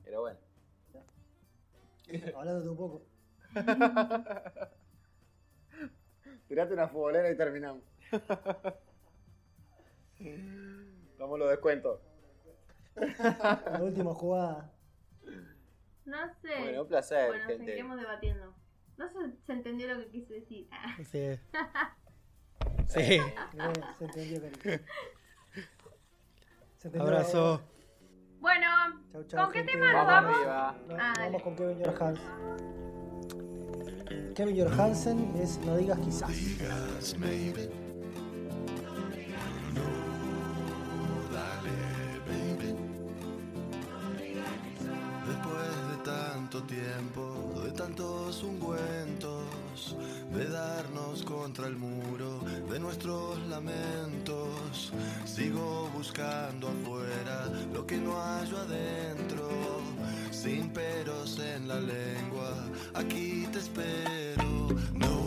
[0.03, 0.39] Pero bueno.
[2.37, 3.03] Hablándote un poco.
[6.49, 7.85] Tirate una futbolera y terminamos.
[11.19, 12.01] Damos los descuentos.
[12.97, 14.73] La última jugada.
[16.05, 16.59] No sé.
[16.61, 17.65] Bueno, un placer, Bueno, gente.
[17.65, 18.55] seguiremos debatiendo.
[18.97, 20.69] No se, se entendió lo que quise decir.
[20.73, 20.97] Ah.
[21.05, 21.39] Sí.
[22.89, 23.21] Sí.
[23.99, 24.41] Se entendió.
[26.79, 27.03] Se entendió.
[27.03, 27.61] Abrazo.
[28.41, 28.67] Bueno,
[29.13, 30.87] Chau, chau, ¿con qué tema nos Vamos vamos?
[30.89, 32.25] No, Ah, vamos con Kevin Johansen.
[34.35, 36.31] Kevin Johansen es No digas quizás.
[36.31, 37.69] Después
[46.69, 49.97] tiempo, de tantos ungüentos,
[50.33, 52.41] de darnos contra el muro
[52.71, 54.93] de nuestros lamentos,
[55.25, 59.49] sigo buscando afuera lo que no hallo adentro,
[60.31, 62.53] sin peros en la lengua,
[62.95, 65.18] aquí te espero, no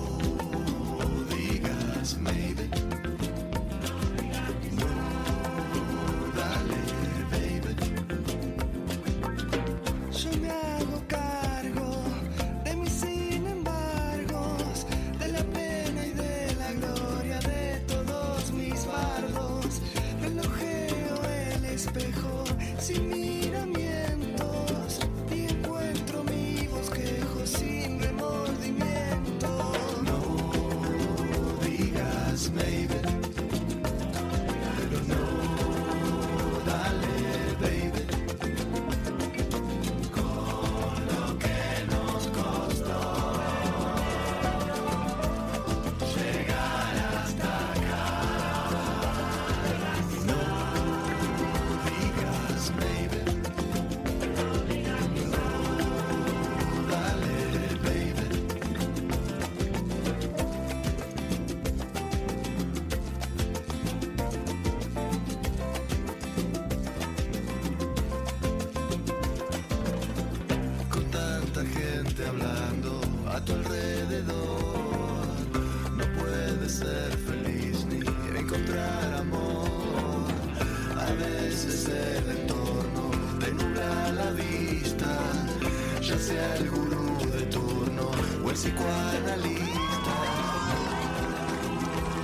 [86.12, 88.12] ya sea el gurú de turno
[88.44, 90.16] o el psicoanalista.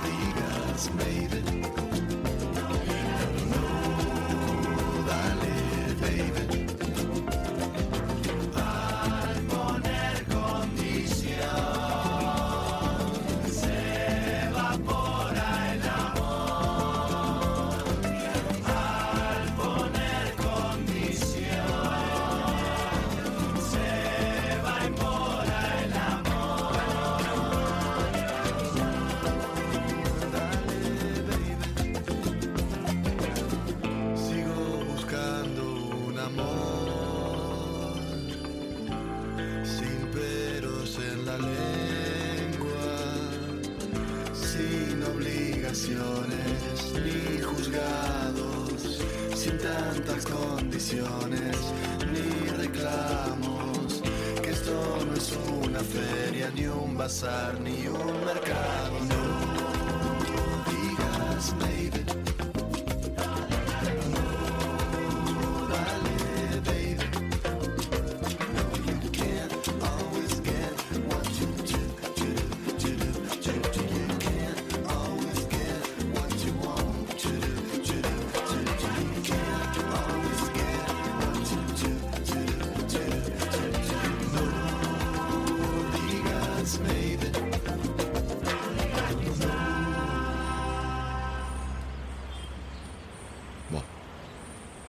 [0.04, 1.57] Digas maybe.